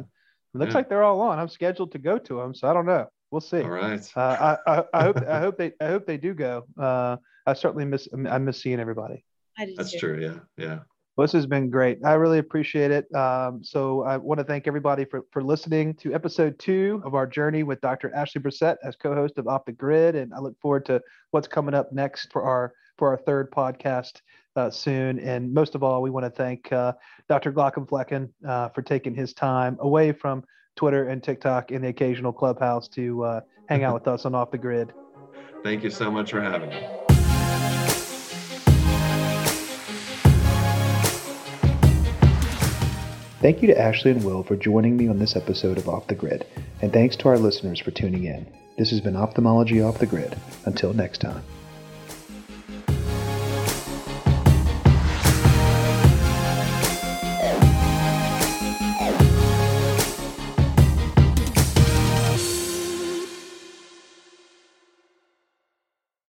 It 0.53 0.57
looks 0.59 0.69
Yeah. 0.71 0.77
like 0.77 0.89
they're 0.89 1.01
all 1.03 1.21
on. 1.21 1.39
I'm 1.39 1.49
scheduled 1.49 1.91
to 1.93 1.97
go 1.97 2.19
to 2.19 2.37
them, 2.37 2.53
so 2.53 2.67
I 2.67 2.73
don't 2.73 2.85
know. 2.85 3.07
We'll 3.31 3.41
see. 3.41 3.63
All 3.63 3.69
right. 3.71 4.07
Uh, 4.15 4.57
I, 4.67 4.71
I, 4.77 4.83
I 4.93 5.03
hope 5.03 5.17
I 5.27 5.39
hope 5.39 5.57
they 5.57 5.71
I 5.81 5.87
hope 5.87 6.05
they 6.05 6.17
do 6.17 6.35
go. 6.35 6.65
Uh, 6.77 7.17
I 7.47 7.53
certainly 7.53 7.85
miss 7.85 8.07
I 8.29 8.37
miss 8.37 8.61
seeing 8.61 8.79
everybody. 8.79 9.25
I 9.57 9.73
That's 9.75 9.91
too. 9.93 9.97
true. 9.97 10.21
Yeah. 10.21 10.63
Yeah. 10.63 10.79
Well, 11.15 11.25
this 11.25 11.33
has 11.33 11.45
been 11.45 11.69
great. 11.69 11.99
I 12.03 12.13
really 12.13 12.39
appreciate 12.39 12.89
it. 12.89 13.13
Um, 13.13 13.63
so 13.63 14.01
I 14.01 14.17
want 14.17 14.39
to 14.39 14.43
thank 14.43 14.65
everybody 14.65 15.05
for, 15.05 15.21
for 15.31 15.43
listening 15.43 15.93
to 15.95 16.13
episode 16.13 16.57
two 16.57 17.03
of 17.05 17.13
our 17.13 17.27
journey 17.27 17.61
with 17.61 17.79
Dr. 17.81 18.11
Ashley 18.15 18.41
Brissett 18.41 18.77
as 18.83 18.95
co-host 18.95 19.37
of 19.37 19.47
Off 19.47 19.65
the 19.65 19.73
Grid, 19.73 20.15
and 20.15 20.33
I 20.33 20.39
look 20.39 20.59
forward 20.59 20.85
to 20.87 20.99
what's 21.29 21.47
coming 21.47 21.75
up 21.75 21.91
next 21.91 22.31
for 22.31 22.41
our 22.41 22.73
for 22.97 23.09
our 23.09 23.17
third 23.17 23.51
podcast 23.51 24.21
uh, 24.55 24.69
soon. 24.69 25.19
And 25.19 25.53
most 25.53 25.75
of 25.75 25.83
all, 25.83 26.01
we 26.01 26.09
want 26.09 26.25
to 26.25 26.29
thank 26.29 26.71
uh, 26.71 26.93
Dr. 27.29 27.51
Glaucomflecken 27.51 28.29
uh, 28.47 28.69
for 28.69 28.81
taking 28.81 29.13
his 29.13 29.33
time 29.33 29.77
away 29.81 30.11
from 30.11 30.43
Twitter 30.75 31.09
and 31.09 31.21
TikTok 31.21 31.71
and 31.71 31.83
the 31.83 31.89
occasional 31.89 32.33
clubhouse 32.33 32.87
to 32.89 33.23
uh, 33.23 33.41
hang 33.67 33.83
out 33.83 33.93
with 33.95 34.07
us 34.07 34.25
on 34.25 34.33
Off 34.35 34.51
the 34.51 34.57
Grid. 34.57 34.93
Thank 35.63 35.83
you 35.83 35.89
so 35.89 36.11
much 36.11 36.31
for 36.31 36.41
having 36.41 36.69
me. 36.69 37.02
Thank 43.43 43.61
you 43.61 43.67
to 43.67 43.77
Ashley 43.77 44.11
and 44.11 44.23
Will 44.23 44.41
for 44.41 44.55
joining 44.55 44.95
me 44.95 45.09
on 45.09 45.19
this 45.19 45.35
episode 45.35 45.77
of 45.77 45.89
Off 45.89 46.07
the 46.07 46.15
Grid, 46.15 46.45
and 46.81 46.93
thanks 46.93 47.17
to 47.17 47.27
our 47.27 47.37
listeners 47.37 47.77
for 47.77 47.91
tuning 47.91 48.23
in. 48.23 48.47
This 48.77 48.89
has 48.91 49.01
been 49.01 49.17
Ophthalmology 49.17 49.81
Off 49.81 49.99
the 49.99 50.05
Grid. 50.05 50.37
Until 50.63 50.93
next 50.93 51.17
time. 51.17 51.43